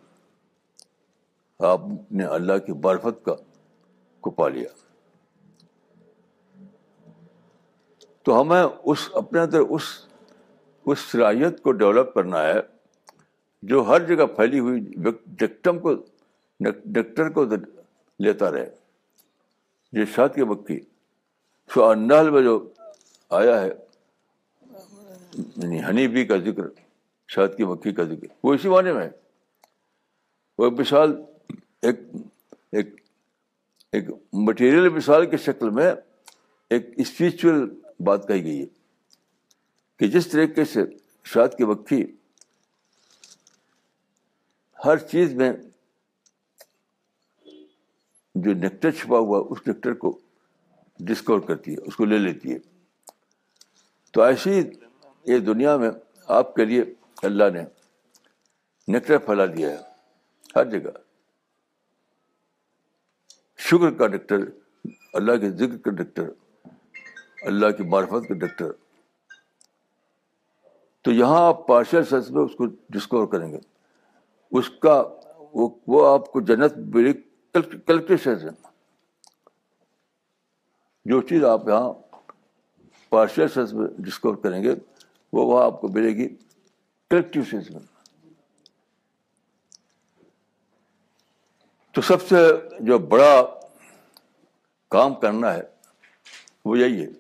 آپ 1.59 1.81
نے 2.11 2.25
اللہ 2.25 2.59
کی 2.67 2.73
برفت 2.73 3.25
کا 3.25 3.35
کو 4.25 4.31
پا 4.31 4.49
لیا۔ 4.49 4.69
تو 8.23 8.41
ہمیں 8.41 8.63
اس 8.63 9.09
اپنے 9.13 9.41
اندر 9.41 9.61
اس 9.61 9.83
اس 10.87 10.99
صلاحیت 11.11 11.61
کو 11.63 11.73
ڈیولپ 11.73 12.15
کرنا 12.15 12.43
ہے 12.43 12.61
جو 13.63 13.83
ہر 13.83 14.07
جگہ 14.07 14.27
پھیلی 14.37 14.59
ہوئی 14.59 14.81
ڈکٹم 15.41 15.79
کو 15.79 15.95
ڈکٹر 16.61 17.31
کو 17.31 17.45
لیتا 18.21 18.51
رہے۔ 18.53 18.71
یہ 19.93 20.05
شاد 20.15 20.29
کے 20.35 20.45
مکی 20.45 20.79
سو 21.71 21.85
انڈال 21.85 22.31
میں 22.31 22.43
جو 22.43 22.59
آیا 23.31 23.61
ہے 23.61 23.69
یعنی 25.57 25.83
ہنی 25.85 26.07
بی 26.09 26.25
کا 26.27 26.37
ذکر، 26.37 26.67
شاد 27.29 27.57
کی 27.57 27.65
مکھی 27.65 27.93
کا 27.93 28.05
ذکر، 28.05 28.27
وہ 28.45 28.55
اسی 28.55 28.69
معنی 28.69 28.93
میں 28.93 29.05
ہے۔ 29.05 29.11
وہ 30.59 30.71
مثال، 30.79 31.15
ایک 31.83 31.99
ایک 32.73 32.95
ایک 33.95 34.05
مٹیریل 34.33 34.89
مثال 34.89 35.31
کی 35.31 35.37
شکل 35.37 35.71
میں 35.71 35.93
ایک 36.71 36.87
اسپریچل 36.97 37.67
بات 38.01 38.29
کہی 38.29 38.43
گئی 38.45 38.61
ہے 38.61 38.67
کہ 39.97 40.07
جس 40.07 40.27
طریقے 40.29 40.65
سے 40.65 40.81
شاد 41.25 41.49
کی 41.59 41.65
مکھی 41.65 42.17
ہر 44.85 44.97
چیز 44.97 45.35
میں 45.35 45.53
جو 48.35 48.55
نیکٹر 48.55 48.91
چھپا 48.91 49.19
ہوا 49.19 49.45
اس 49.51 49.59
نیکٹر 49.67 49.95
کو 49.95 50.19
ڈسکور 51.01 51.41
کرتی 51.41 51.73
ہے، 51.73 51.77
اس 51.77 51.97
کو 51.97 52.05
لے 52.05 52.19
لیتی 52.19 52.53
ہے۔ 52.53 52.59
تو 54.11 54.23
ایسی 54.23 54.63
یہ 55.25 55.39
دنیا 55.39 55.77
میں 55.77 55.91
آپ 56.27 56.55
کے 56.55 56.65
لیے 56.65 56.85
اللہ 57.23 57.45
نے 57.53 57.63
نیکٹر 58.89 59.19
پھیلا 59.19 59.47
دیا 59.47 59.71
ہے، 59.71 59.77
ہر 60.57 60.65
جگہ۔ 60.65 61.04
شکر 63.71 63.91
کا 63.99 64.07
ڈاکٹر، 64.07 64.39
اللہ 65.13 65.37
کے 65.41 65.51
ذکر 65.51 65.77
کا 65.85 65.91
ڈاکٹر، 65.91 66.31
اللہ 67.43 67.71
کی 67.77 67.83
معرفت 67.83 68.29
کا 68.29 68.35
ڈاکٹر۔ 68.35 68.73
تو 71.05 71.11
یہاں 71.11 71.47
آپ 71.47 71.67
پارشل 71.67 72.05
سینس 72.05 72.31
میں 72.31 72.43
اس 72.43 72.55
کو 72.55 72.67
ڈسکور 72.67 73.27
کریں 73.27 73.51
گے۔ 73.53 73.59
اس 74.53 74.71
کا 74.71 75.03
وہ 75.55 76.07
آپ 76.09 76.33
کو 76.33 76.41
جنت 76.41 76.77
ملی 76.95 77.13
کلیکٹو 77.53 78.17
سینس 78.25 78.45
میں 78.45 78.53
جو 81.05 81.21
چیز 81.23 81.45
آپ 81.45 81.69
یہاں 81.69 81.93
پارشل 83.09 83.49
سینس 83.49 83.73
میں 83.73 83.89
ڈسکور 83.99 84.35
کریں 84.35 84.63
گے، 84.63 84.75
وہ 85.33 85.47
وہاں 85.47 85.65
آپ 85.67 85.81
کو 85.81 85.89
ملے 85.89 86.11
گی 86.17 86.29
کلیکٹو 87.11 87.41
سینس 87.51 87.71
میں۔ 87.71 87.81
تو 91.95 92.01
سب 92.03 92.23
سے 92.29 92.37
جو 92.87 92.99
بڑا 92.99 93.35
کام 94.93 95.15
کرنا 95.21 95.53
ہے 95.55 95.63
وہ 96.65 96.79
یہی 96.79 97.03
ہے 97.03 97.11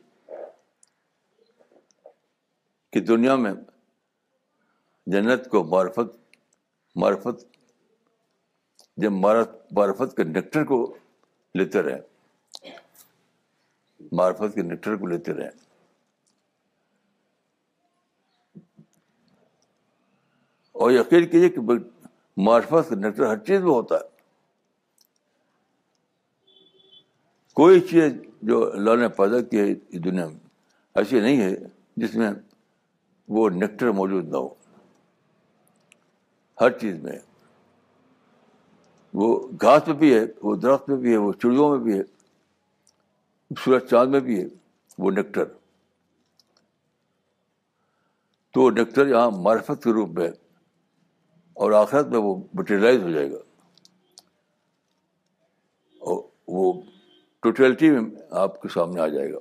کہ 2.92 3.00
دنیا 3.00 3.34
میں 3.36 3.52
جنت 5.06 5.48
کو 5.50 5.62
معرفت 5.64 6.16
معرفت، 6.96 7.44
جب 8.98 9.12
معرفت 9.12 10.16
کے 10.16 10.24
نیکٹر 10.24 10.64
کو 10.64 10.78
لیتے 11.54 11.82
رہیں، 11.82 12.00
معرفت 14.12 14.54
کے 14.54 14.62
نیکٹر 14.62 14.96
کو 14.96 15.06
لیتے 15.06 15.32
رہیں، 15.34 15.50
اور 20.74 20.90
یقین 20.90 21.26
کیجیے 21.28 21.48
کہ 21.48 21.60
معرفت 22.36 22.88
کا 22.88 22.96
نیکٹر 22.96 23.26
ہر 23.26 23.38
چیز 23.38 23.60
میں 23.60 23.70
ہوتا 23.70 23.94
ہے۔ 23.94 24.12
کوئی 27.54 27.80
چیز 27.80 28.12
جو 28.42 28.72
اللہ 28.72 28.96
نے 28.96 29.08
پیدا 29.08 29.40
کی 29.40 29.58
ہے 29.58 29.72
اس 29.72 30.04
دنیا 30.04 30.26
میں، 30.26 30.38
ایسی 30.94 31.20
نہیں 31.20 31.40
ہے 31.40 31.50
جس 31.96 32.14
میں 32.14 32.30
وہ 33.28 33.50
نیکٹر 33.50 33.90
موجود 33.90 34.28
نہ 34.28 34.36
ہو۔ 34.36 34.54
ہر 36.60 36.70
چیز 36.70 37.02
میں۔ 37.02 37.18
وہ 39.14 39.48
گھاس 39.60 39.88
میں 39.88 39.96
بھی 39.96 40.14
ہے، 40.14 40.20
وہ 40.42 40.56
درخت 40.56 40.88
میں 40.88 40.96
بھی 40.96 41.12
ہے، 41.12 41.16
وہ 41.16 41.32
چڑیوں 41.32 41.76
میں 41.76 41.84
بھی 41.84 41.98
ہے۔ 41.98 42.02
سورج 43.64 43.84
چاند 43.90 44.10
میں 44.10 44.20
بھی 44.20 44.42
ہے، 44.42 44.48
وہ 44.98 45.10
نیکٹر 45.10 45.44
تو 48.50 48.60
وہ 48.60 48.70
نیکٹر 48.70 49.06
یہاں 49.06 49.30
معرفت 49.30 49.84
کے 49.84 49.92
روپ 49.92 50.08
میں 50.08 50.28
اور 51.52 51.72
آخرت 51.72 52.06
میں 52.06 52.18
وہ 52.18 52.42
مٹیریلائز 52.54 53.02
ہو 53.02 53.10
جائے 53.10 53.30
گا۔ 53.30 53.38
اور 55.98 56.22
وہ 56.48 56.82
ٹوٹیلٹی 57.44 57.90
میں 57.90 58.00
آپ 58.30 58.62
کے 58.62 58.68
سامنے 58.68 59.00
آ 59.00 59.06
جائے 59.06 59.32
گا۔ 59.32 59.38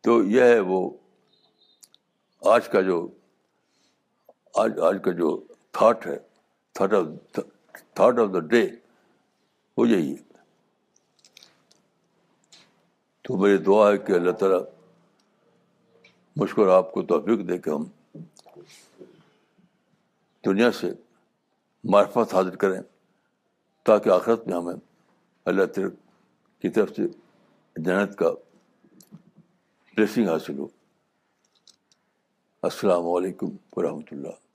تو 0.00 0.24
یہ 0.24 0.42
ہے 0.42 0.60
وہ 0.60 0.90
آج 2.42 2.68
کا 2.68 2.80
جو 2.80 3.08
آج 4.54 4.78
آج 4.78 4.96
کا 5.04 5.12
جو 5.12 5.42
تھاٹ 5.70 6.06
ہے 6.06 6.18
thought 6.72 6.92
of 6.92 7.06
thought 7.94 8.18
of 8.18 8.28
the 8.32 8.38
day 8.38 8.66
وہ 9.76 9.88
یہی 9.88 10.12
ہے۔ 10.12 10.22
تو 13.22 13.36
میری 13.36 13.56
دعا 13.56 13.92
ہے 13.92 13.98
کہ 13.98 14.12
اللہ 14.12 14.30
تعالیٰ 14.30 14.62
مشکل 16.36 16.70
آپ 16.70 16.92
کو 16.92 17.02
توفیق 17.02 17.48
دے 17.48 17.58
کے 17.58 17.70
ہم 17.70 17.84
دنیا 20.44 20.72
سے 20.72 20.92
معرفت 21.84 22.34
حاضر 22.34 22.56
کریں 22.56 22.82
تاکہ 23.82 24.08
آخرت 24.08 24.46
میں 24.46 24.56
ہمیں 24.56 24.74
اللہ 25.44 25.64
تر 25.64 25.88
کی 26.60 26.68
طرف 26.68 26.90
سے 26.96 27.02
جنت 27.76 28.16
کا 28.16 28.30
بلیسنگ 29.96 30.28
حاصل 30.28 30.58
ہو۔ 30.58 30.66
السلام 32.62 33.06
علیکم 33.06 33.46
ورحمۃ 33.76 34.08
اللہ۔ 34.10 34.49